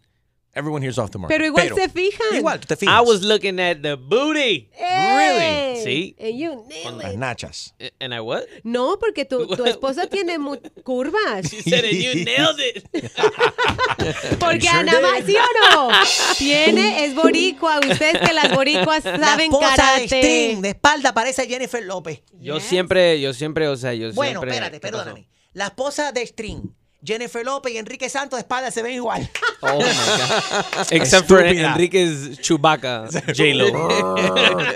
[0.54, 1.34] Everyone here's off the market.
[1.38, 2.36] Pero igual se fijan.
[2.36, 2.94] Igual, tú te fijas.
[2.94, 4.70] I was looking at the booty.
[4.78, 5.82] Really?
[5.82, 6.16] Sí.
[6.20, 7.18] And you nailed Con las it.
[7.20, 7.74] nachas.
[8.02, 8.44] And I what?
[8.66, 10.38] No, porque tu, tu esposa tiene
[10.84, 11.50] curvas.
[11.50, 12.86] She said it, you nailed it.
[14.40, 15.26] Porque sure Ana Ma- did.
[15.28, 15.90] ¿sí o no?
[16.38, 17.80] Tiene, es boricua.
[17.80, 20.22] Ustedes que las boricuas La saben esposa de karate.
[20.52, 22.22] Sting, de espalda parece Jennifer López.
[22.40, 24.52] Yo siempre, yo siempre, o sea, yo Bueno, siempre.
[24.52, 25.04] espérate, ¿qué pasó?
[25.04, 25.28] perdóname.
[25.54, 26.74] La esposa de String,
[27.04, 29.30] Jennifer López y Enrique Santos de espalda se ven igual.
[29.64, 30.88] Oh my God.
[30.92, 31.74] Except for Estúpida.
[31.74, 34.16] Enrique's Chewbacca, J-Lo.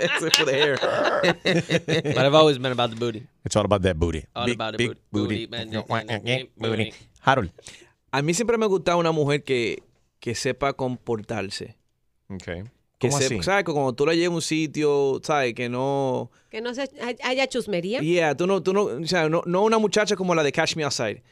[0.00, 0.78] Except for the hair.
[2.14, 3.26] but I've always been about the booty.
[3.44, 4.24] It's all about that booty.
[4.36, 5.46] All Big, about the big booty.
[5.46, 5.46] booty.
[5.46, 6.92] Booty, man, man, man, Booty.
[7.20, 7.50] Harold.
[8.12, 9.82] A mí siempre me ha gustado una mujer que,
[10.20, 11.76] que sepa comportarse.
[12.30, 12.62] Okay.
[12.98, 13.42] Que ¿Cómo se- así?
[13.42, 13.64] ¿Sabes?
[13.64, 15.52] Que Cuando tú la llevas a un sitio, ¿sabes?
[15.54, 16.30] Que no...
[16.48, 17.98] Que no se, hay- haya chusmería.
[18.00, 20.76] Yeah, tú no, tú no, o sea, no, no una muchacha como la de Cash
[20.76, 21.22] Me Outside.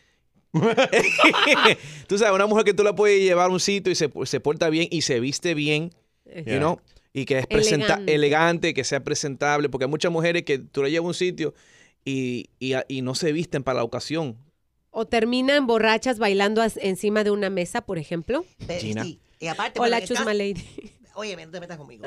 [2.06, 4.40] tú sabes, una mujer que tú la puedes llevar a un sitio y se, se
[4.40, 5.90] porta bien y se viste bien,
[6.46, 6.80] you know,
[7.12, 8.14] y que es presenta Elegante.
[8.14, 11.54] elegante, que sea presentable, porque hay muchas mujeres que tú la llevas a un sitio
[12.04, 14.36] y, y, y no se visten para la ocasión.
[14.90, 18.44] O terminan borrachas bailando encima de una mesa, por ejemplo.
[18.78, 19.02] Gina.
[19.04, 19.18] sí.
[19.40, 20.64] Y aparte, Hola, Chusma caso- Lady.
[21.16, 22.06] Oye, no te metas conmigo.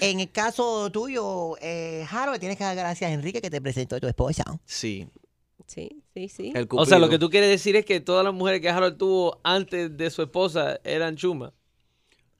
[0.00, 3.96] En el caso tuyo, eh, Harold, tienes que dar gracias a Enrique que te presentó
[3.96, 4.44] a tu esposa.
[4.64, 5.06] Sí.
[5.70, 6.52] Sí, sí, sí.
[6.52, 8.98] El O sea, lo que tú quieres decir es que todas las mujeres que Harold
[8.98, 11.52] tuvo antes de su esposa eran chuma.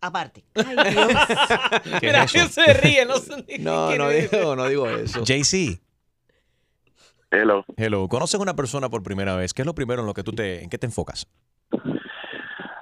[0.01, 0.43] Aparte.
[0.57, 1.13] Ay, Dios.
[2.01, 2.49] ¿Qué Mira, es eso?
[2.49, 5.23] se ríe, no sé ni No, no digo, no digo eso.
[5.23, 5.81] JC.
[7.31, 7.65] Hello.
[7.77, 8.09] Hello.
[8.09, 9.55] ¿Conoces a una persona por primera vez?
[9.55, 11.29] ¿Qué es lo primero en lo que tú te, en qué te enfocas?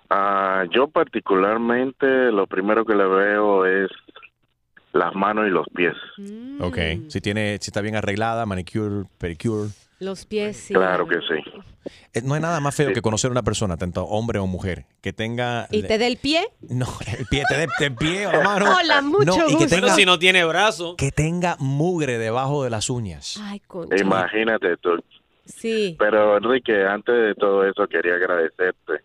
[0.09, 3.90] Ah, yo particularmente lo primero que le veo es
[4.94, 5.92] las manos y los pies.
[6.16, 6.62] Mm.
[6.62, 6.78] Ok.
[7.09, 9.68] Si tiene, si está bien arreglada, manicure, pedicure.
[10.01, 10.74] Los pies, sí.
[10.74, 11.90] Claro que sí.
[12.14, 14.84] Eh, No hay nada más feo que conocer a una persona, tanto hombre o mujer,
[15.01, 15.66] que tenga...
[15.72, 16.46] ¿Y te dé el pie?
[16.68, 16.86] No,
[17.18, 18.76] el pie, te dé el pie o la mano.
[18.76, 19.66] Hola, mucho No, y que gusto.
[19.70, 20.94] Pero tenga, si no tiene brazo.
[20.96, 23.40] que tenga mugre debajo de las uñas.
[23.42, 23.96] Ay, concha.
[23.96, 25.03] Imagínate tú.
[25.46, 25.96] Sí.
[25.99, 29.03] Pero Enrique, antes de todo eso quería agradecerte.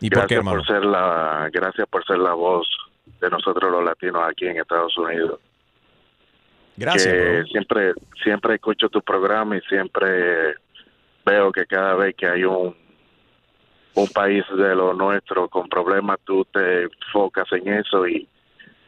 [0.00, 0.56] ¿Y por qué, gracias hermano?
[0.58, 2.68] por ser la gracias por ser la voz
[3.20, 5.40] de nosotros los latinos aquí en Estados Unidos.
[6.78, 10.54] Gracias, que siempre siempre escucho tu programa y siempre
[11.26, 12.74] veo que cada vez que hay un
[13.94, 18.28] un país de lo nuestro con problemas tú te enfocas en eso y,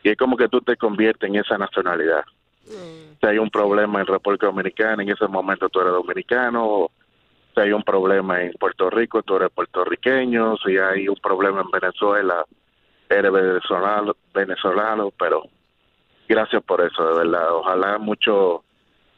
[0.04, 2.24] y es como que tú te conviertes en esa nacionalidad.
[2.64, 6.90] Si hay un problema en República Dominicana, en ese momento tú eres dominicano.
[7.54, 10.56] Si hay un problema en Puerto Rico, tú eres puertorriqueño.
[10.58, 12.44] Si hay un problema en Venezuela,
[13.08, 15.42] eres venezolano, venezolano pero
[16.30, 17.54] gracias por eso, de verdad.
[17.54, 18.60] Ojalá muchos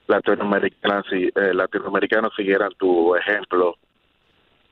[0.06, 3.76] latinoamericanos, eh, latinoamericanos siguieran tu ejemplo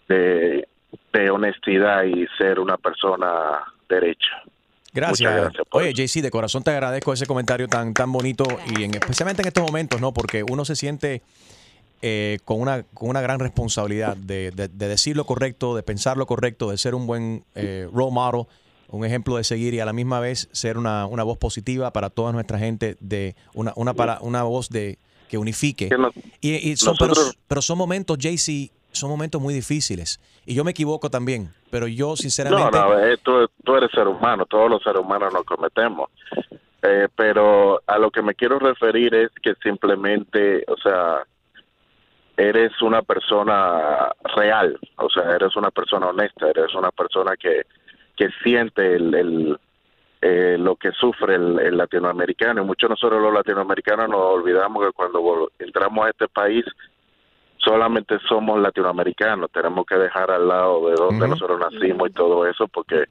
[0.09, 0.67] de,
[1.13, 4.43] de honestidad y ser una persona derecha.
[4.93, 5.53] Gracias.
[5.71, 8.45] Oye, JC, de corazón te agradezco ese comentario tan, tan bonito
[8.77, 10.13] y en, especialmente en estos momentos, ¿no?
[10.13, 11.23] Porque uno se siente
[12.03, 16.17] eh, con, una, con una gran responsabilidad de, de- de decir lo correcto, de pensar
[16.17, 18.47] lo correcto, de ser un buen eh, role model,
[18.91, 22.11] un ejemplo de seguir y a la misma vez ser una, una voz positiva para
[22.11, 25.89] toda nuestra gente, de una, una, para, una voz de que unifique.
[25.89, 26.11] Que no-
[26.41, 30.21] Y, y son, pero, nosotros- pero son momentos, JC, son momentos muy difíciles.
[30.45, 32.77] Y yo me equivoco también, pero yo No, sinceramente...
[32.79, 36.11] no, eh, tú, tú eres ser humano, todos los seres humanos nos cometemos.
[36.83, 41.19] Eh, pero a lo que me quiero referir es que simplemente, o sea,
[42.37, 47.67] eres una persona real, o sea, eres una persona honesta, eres una persona que,
[48.21, 49.59] que siente el, el,
[50.21, 52.61] eh, lo que sufre el, el latinoamericano.
[52.61, 56.67] Y muchos de nosotros los latinoamericanos nos olvidamos que cuando entramos a este país
[57.57, 62.69] solamente somos latinoamericanos, tenemos que dejar al lado de donde nosotros nacimos y todo eso
[62.69, 63.05] porque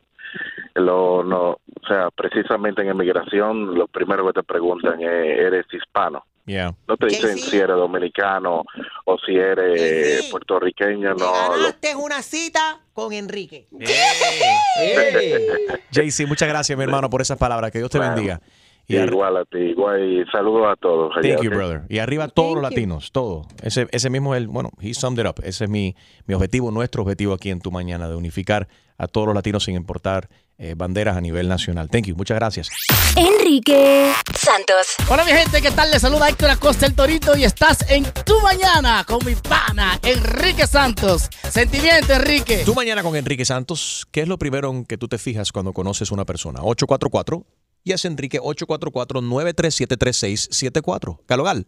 [0.76, 6.24] lo no, o sea, precisamente en emigración lo primero que te preguntan es eres hispano.
[6.50, 6.74] Yeah.
[6.88, 8.64] No te dicen si eres dominicano
[9.06, 11.16] o si eres puertorriqueño, no.
[11.16, 13.68] lo- Ganaste una cita con Enrique.
[15.92, 17.72] JC, muchas gracias, mi hermano, por esas palabras.
[17.72, 18.42] Que Dios te Bueno, bendiga.
[18.90, 21.16] Y igual a ti, igual y saludos a todos.
[21.16, 21.84] allá, Thank you, brother.
[21.90, 23.46] Y arriba todos los latinos, todo.
[23.62, 25.44] Ese, ese mismo es el, bueno, he summed it up.
[25.44, 28.68] Ese es mi, mi objetivo, nuestro objetivo aquí en Tu Mañana, de unificar
[28.98, 30.28] a todos los latinos sin importar
[30.58, 31.88] eh, banderas a nivel nacional.
[31.88, 32.70] Thank you, muchas gracias.
[33.16, 34.96] Enrique Santos.
[35.08, 35.92] Hola mi gente, ¿qué tal?
[35.92, 40.66] Les saluda Héctor Acosta el Torito y estás en Tu Mañana con mi pana Enrique
[40.66, 41.30] Santos.
[41.32, 42.64] Sentimiento, Enrique.
[42.66, 45.74] Tu Mañana con Enrique Santos, ¿qué es lo primero en que tú te fijas cuando
[45.74, 46.62] conoces una persona?
[46.64, 47.46] 844
[47.84, 51.20] y es Enrique 844-937-3674.
[51.28, 51.66] Galogal.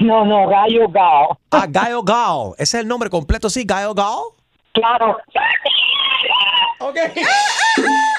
[0.00, 1.38] No, no, Gallo Gao.
[1.50, 2.54] Ah, Gaio Gao.
[2.58, 4.34] Ese es el nombre completo, sí, Gaio Gao.
[4.72, 5.16] Claro.
[6.80, 6.96] Ok.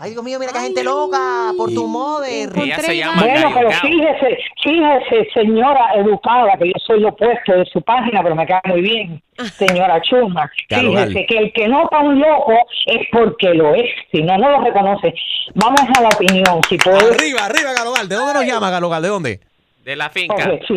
[0.00, 2.50] Ay, Dios mío, mira que gente loca por tu mother.
[2.56, 7.64] Ella se llama Bueno, pero fíjese, fíjese, señora educada, que yo soy lo opuesto de
[7.66, 9.22] su página, pero me cae muy bien,
[9.56, 10.48] señora Chuma.
[10.68, 12.54] Claro, Fíjese que el que no está un loco
[12.86, 15.12] es porque lo es, si no, no lo reconoce.
[15.54, 16.98] Vamos a la opinión, si puede.
[16.98, 18.08] Arriba, arriba, Galogal.
[18.08, 19.02] ¿De dónde nos llama Galogal?
[19.02, 19.40] ¿De dónde?
[19.84, 20.58] De la finca.
[20.68, 20.74] Sí.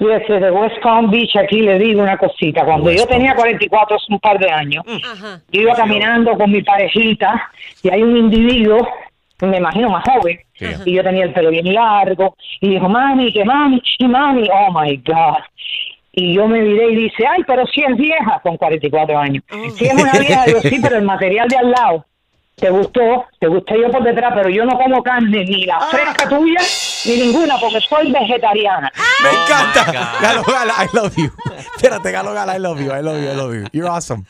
[0.00, 2.64] Fíjese, de West Palm Beach, aquí le digo una cosita.
[2.64, 4.82] Cuando yo tenía 44, hace un par de años,
[5.50, 7.50] yo iba caminando con mi parejita
[7.82, 8.88] y hay un individuo,
[9.42, 10.38] me imagino más joven,
[10.86, 14.72] y yo tenía el pelo bien largo, y dijo, mami, que mami, y mami, oh
[14.72, 15.42] my God.
[16.12, 19.44] Y yo me miré y dice, ay, pero si es vieja, con 44 años.
[19.74, 22.06] Si es una vieja, digo, sí, pero el material de al lado
[22.60, 26.28] te gustó, te gusté yo por detrás, pero yo no como carne, ni la fresca
[26.28, 26.60] tuya,
[27.06, 28.92] ni ninguna, porque soy vegetariana.
[29.22, 30.12] Me encanta.
[30.20, 31.30] Galogal, I love you.
[31.76, 33.64] Espérate, Galogal, I love you, I love you, I love you.
[33.72, 34.24] You're awesome.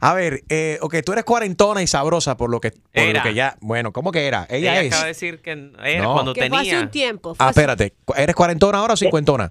[0.00, 3.34] A ver, eh, ok, tú eres cuarentona y sabrosa por lo que, por lo que
[3.34, 4.46] ya, bueno, ¿cómo que era?
[4.50, 4.86] Ella, Ella es.
[4.88, 6.12] acaba de decir que era No.
[6.14, 6.60] cuando Que fue tenía.
[6.76, 7.34] hace un tiempo.
[7.34, 9.50] fue Ah, hace- espérate, ¿eres cuarentona ahora o cincuentona?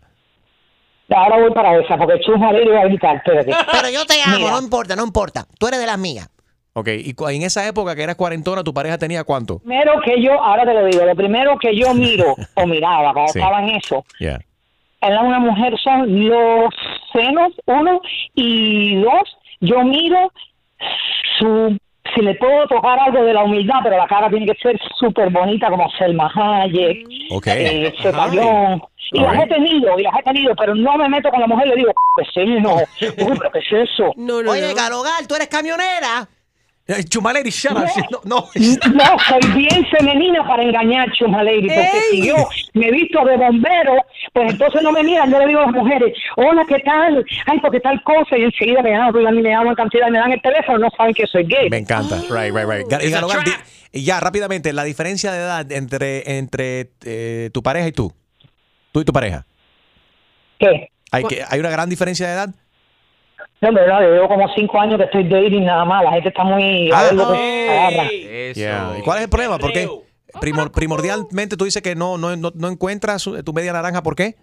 [1.12, 3.52] Ahora voy para esa, porque Chuma le iba a gritar, espérate.
[3.72, 4.52] Pero yo te amo, Mira.
[4.52, 5.48] no importa, no importa.
[5.58, 6.30] Tú eres de las mías.
[6.80, 9.60] Ok, y en esa época que eras cuarentona, ¿tu pareja tenía cuánto?
[9.60, 13.32] Primero que yo, ahora te lo digo, lo primero que yo miro o miraba cuando
[13.34, 13.40] Sí.
[13.40, 14.40] estaba en eso, Yeah.
[15.02, 16.74] en una mujer son los
[17.14, 18.02] senos, uno,
[18.36, 19.24] y dos,
[19.62, 20.32] yo miro
[21.38, 21.78] su,
[22.16, 25.30] si le puedo tocar algo de la humildad, pero la cara tiene que ser súper
[25.30, 27.48] bonita como Selma Hayek, Ok.
[27.48, 28.82] eh, Cepallón.
[29.12, 31.66] Y las he tenido, y las he tenido, pero no me meto con la mujer
[31.66, 32.76] y le digo, ¿qué es eso?
[33.26, 34.14] Uy, pero ¿qué es eso?
[34.48, 36.28] Oye, Galogal, tú eres camionera.
[36.90, 37.86] Eh, Chumaleri, up.
[38.10, 38.50] No, no.
[38.94, 42.36] No, soy bien femenina para engañar, Chuma Lady, porque si yo
[42.74, 43.94] me visto de bombero,
[44.34, 47.24] pues entonces no me miran, yo le digo a las mujeres, hola, ¿qué tal?
[47.46, 50.42] Ay, porque tal cosa, y enseguida me hablan y me hablan cantidad, me dan el
[50.42, 51.70] teléfono, no saben que soy gay.
[51.70, 52.16] Me encanta.
[52.30, 52.88] Right, right, right.
[52.88, 53.58] Ga- y It's a Galogal, trap.
[53.92, 58.12] di- y ya, rápidamente, la diferencia de edad entre, entre eh, tu pareja y tú.
[58.92, 59.46] Tú y tu pareja.
[60.60, 60.90] ¿Qué?
[61.12, 62.50] ¿Hay, que, ¿Hay una gran diferencia de edad?
[63.62, 66.44] No, verdad, yo llevo como cinco años que estoy dating nada más, la gente está
[66.44, 66.90] muy...
[66.92, 68.54] a ver lo que.
[68.56, 68.96] Yeah.
[68.98, 69.58] ¿Y cuál es el problema?
[69.60, 69.88] ¿Por qué?
[70.42, 74.02] Primor- primordialmente tú dices que no, no, no, no encuentras tu media naranja.
[74.04, 74.36] ¿Por qué?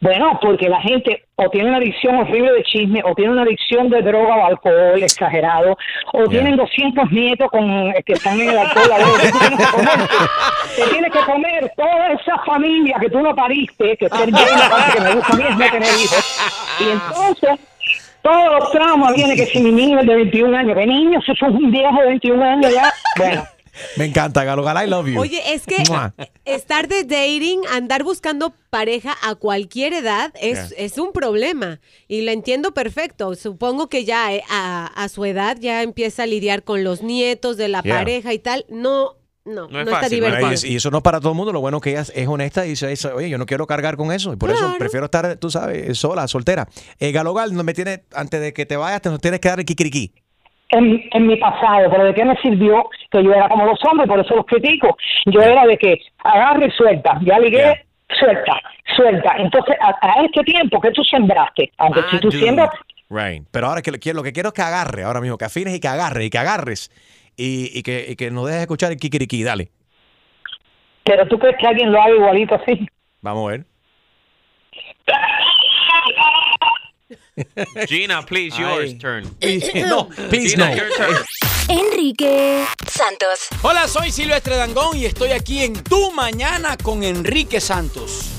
[0.00, 3.88] Bueno, porque la gente o tiene una adicción horrible de chisme, o tiene una adicción
[3.88, 5.76] de droga o alcohol exagerado,
[6.12, 8.90] o tienen 200 nietos con eh, que están en el alcohol.
[8.92, 10.08] A ver, tú tienes que comer,
[10.76, 15.32] te tienes que comer toda esa familia que tú no pariste, que que me gusta
[15.32, 16.40] a mí es no tener hijos.
[16.80, 17.50] Y entonces,
[18.26, 21.34] todos los traumas vienen que si mi niño es de 21 años, que niño, si
[21.36, 23.44] sos un viejo de 21 años ya, bueno.
[23.98, 24.86] Me encanta, Galogal.
[24.86, 25.20] I love you.
[25.20, 26.14] Oye, es que Mua.
[26.46, 30.86] estar de dating, andar buscando pareja a cualquier edad es, Yeah.
[30.86, 31.78] es un problema.
[32.08, 33.34] Y lo entiendo perfecto.
[33.34, 37.58] Supongo que ya eh, a, a su edad ya empieza a lidiar con los nietos
[37.58, 37.96] de la Yeah.
[37.98, 38.64] pareja y tal.
[38.70, 39.16] No,
[39.46, 40.40] no, no, No está divertido.
[40.48, 41.52] Bueno, y, y eso no es para todo el mundo.
[41.52, 43.96] Lo bueno es que ella es honesta y dice, dice, oye, yo no quiero cargar
[43.96, 44.32] con eso.
[44.32, 46.66] Y por eso prefiero estar, tú sabes, sola, soltera.
[46.98, 49.58] Eh, Galogal, no me tiene, antes de que te vayas, te nos tienes que dar
[49.58, 50.12] el kikiriki.
[50.70, 54.08] en, en mi pasado, pero ¿de qué me sirvió que yo era como los hombres?
[54.08, 54.96] Por eso los critico.
[55.26, 57.18] Yo era de que agarre y suelta.
[57.24, 57.86] Ya ligué,
[58.18, 58.60] suelta,
[58.96, 59.32] suelta.
[59.38, 62.70] Entonces, a, a este tiempo que tú sembraste, aunque si tú siembras,
[63.08, 63.44] Right.
[63.52, 65.72] Pero ahora que lo, quiero- lo que quiero es que agarre ahora mismo, que afines
[65.76, 66.90] y que agarres y que agarres
[67.36, 69.42] y, y que, y que nos dejes escuchar el kikiriki.
[69.42, 69.70] Dale.
[71.04, 72.86] pero tú crees que alguien lo haga igualito así.
[73.22, 73.66] Vamos a ver.
[77.88, 79.24] Gina, please, yours turn.
[79.88, 80.76] no, please Gina, no.
[80.76, 81.14] your turn.
[81.68, 83.48] Enrique Santos.
[83.62, 88.35] Hola, soy Silvestre Dangón y estoy aquí en Tu Mañana con Enrique Santos.